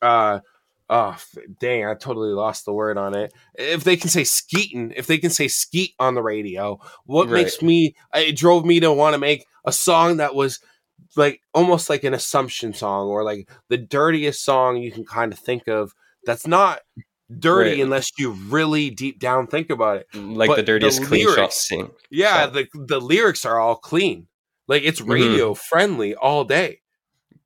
uh 0.03 0.41
oh 0.91 1.17
dang 1.61 1.85
i 1.87 1.95
totally 1.95 2.31
lost 2.33 2.65
the 2.65 2.73
word 2.73 2.99
on 2.99 3.15
it 3.15 3.33
if 3.55 3.85
they 3.85 3.97
can 3.97 4.11
say 4.11 4.25
skeeting 4.25 4.93
if 4.97 5.07
they 5.07 5.19
can 5.19 5.31
say 5.31 5.49
skeet 5.49 5.93
on 5.99 6.15
the 6.15 6.23
radio 6.23 6.79
what 7.07 7.27
Right. 7.29 7.43
makes 7.45 7.63
me 7.63 7.95
it 8.15 8.37
drove 8.37 8.65
me 8.65 8.81
to 8.81 8.93
want 8.93 9.15
to 9.15 9.19
make 9.19 9.47
a 9.65 9.73
song 9.73 10.19
that 10.19 10.35
was 10.35 10.61
like 11.17 11.41
almost 11.55 11.89
like 11.89 12.05
an 12.05 12.13
assumption 12.15 12.75
song 12.75 13.09
or 13.09 13.25
like 13.25 13.49
the 13.69 13.79
dirtiest 13.79 14.45
song 14.45 14.77
you 14.77 14.93
can 14.93 15.05
kind 15.05 15.33
of 15.33 15.39
think 15.39 15.69
of 15.69 15.93
that's 16.27 16.47
not 16.47 16.81
dirty 17.39 17.71
Right. 17.71 17.81
unless 17.81 18.11
you 18.19 18.33
really 18.33 18.91
deep 18.91 19.19
down 19.19 19.47
think 19.47 19.71
about 19.71 19.99
it 19.99 20.07
like 20.15 20.49
but 20.49 20.57
the 20.57 20.63
the 20.63 20.67
dirtiest 20.67 21.03
clean 21.05 21.35
shot 21.35 21.53
scene. 21.55 21.91
yeah, 22.11 22.45
So- 22.47 22.51
the 22.51 22.67
the 22.75 23.01
lyrics 23.01 23.45
are 23.47 23.59
all 23.59 23.77
clean. 23.77 24.27
Like 24.67 24.83
it's 24.83 25.01
mm-hmm. 25.01 25.11
radio 25.11 25.55
friendly 25.55 26.15
all 26.15 26.45
day. 26.45 26.81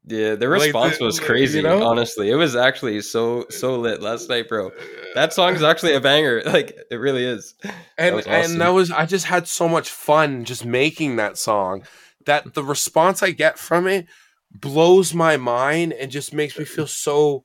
Yeah, 0.07 0.37
the 0.37 0.48
Like, 0.48 0.62
response 0.62 0.98
the- 0.98 1.04
was 1.04 1.18
you 1.18 1.24
crazy. 1.24 1.61
know? 1.62 1.83
Honestly, 1.83 2.31
it 2.31 2.37
was 2.37 2.57
actually 2.57 3.00
so 3.02 3.44
so 3.50 3.76
lit 3.78 4.00
last 4.00 4.28
night, 4.28 4.48
bro. 4.48 4.70
That 5.14 5.33
song 5.35 5.54
is 5.54 5.62
actually 5.62 5.94
a 5.94 6.00
banger. 6.00 6.42
Like 6.46 6.76
it 6.90 6.96
really 6.96 7.24
is. 7.24 7.54
and 7.98 8.16
was 8.16 8.26
awesome. 8.26 8.52
and 8.52 8.61
that 8.61 8.70
was 8.70 8.90
I 8.90 9.04
just 9.07 9.26
had 9.26 9.46
so 9.46 9.68
much 9.68 9.90
fun 9.90 10.44
just 10.44 10.64
making 10.64 11.16
that 11.16 11.37
song 11.37 11.83
that 12.24 12.54
the 12.54 12.64
response 12.64 13.22
I 13.22 13.33
get 13.33 13.59
from 13.59 13.87
it 13.87 14.07
blows 14.50 15.12
my 15.12 15.37
mind 15.37 15.92
and 15.92 16.11
just 16.11 16.33
makes 16.33 16.59
me 16.59 16.64
feel 16.64 16.87
so 16.87 17.44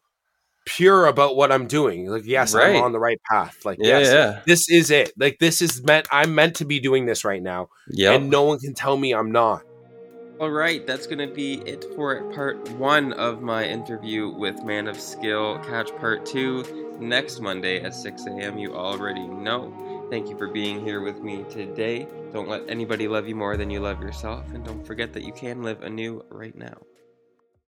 pure 0.66 1.06
about 1.08 1.36
what 1.36 1.52
I'm 1.52 1.68
doing. 1.68 2.08
Like, 2.08 2.26
yes, 2.26 2.54
Right. 2.54 2.76
I'm 2.76 2.82
on 2.84 2.92
the 2.92 3.00
right 3.00 3.20
path. 3.30 3.58
Like, 3.66 3.78
Yeah, 3.82 4.00
yes, 4.00 4.08
yeah. 4.14 4.40
this 4.46 4.70
is 4.70 4.92
it. 4.92 5.12
Like, 5.18 5.40
this 5.40 5.62
is 5.62 5.84
meant. 5.84 6.08
I'm 6.12 6.34
meant 6.36 6.56
to 6.56 6.66
be 6.66 6.80
doing 6.80 7.06
this 7.06 7.26
right 7.26 7.42
now, 7.42 7.70
Yeah. 7.90 8.14
and 8.14 8.30
no 8.30 8.44
one 8.44 8.60
can 8.60 8.74
tell 8.74 8.98
me 8.98 9.14
I'm 9.14 9.32
not. 9.32 9.62
All 10.40 10.50
right, 10.50 10.86
that's 10.86 11.06
going 11.08 11.20
to 11.20 11.34
be 11.34 11.62
it 11.66 11.86
for 11.96 12.22
part 12.34 12.68
one 12.72 13.14
of 13.14 13.42
my 13.42 13.66
interview 13.66 14.30
with 14.30 14.64
Man 14.64 14.88
of 14.88 15.00
Skill. 15.00 15.60
Catch 15.60 15.96
part 15.98 16.26
two 16.26 16.98
next 17.00 17.40
Monday 17.40 17.82
at 17.82 17.94
6 17.94 18.26
a.m. 18.26 18.58
You 18.58 18.74
already 18.74 19.26
know. 19.26 20.08
Thank 20.10 20.30
you 20.30 20.38
for 20.38 20.48
being 20.48 20.84
here 20.84 21.02
with 21.02 21.22
me 21.22 21.46
today. 21.50 22.08
Don't 22.34 22.50
let 22.50 22.64
anybody 22.68 23.08
love 23.08 23.28
you 23.28 23.36
more 23.36 23.58
than 23.58 23.70
you 23.70 23.80
love 23.80 24.02
yourself, 24.02 24.44
and 24.54 24.66
don't 24.66 24.86
forget 24.86 25.14
that 25.14 25.24
you 25.24 25.32
can 25.34 25.62
live 25.64 25.82
anew 25.84 26.24
right 26.30 26.56
now. 26.56 26.78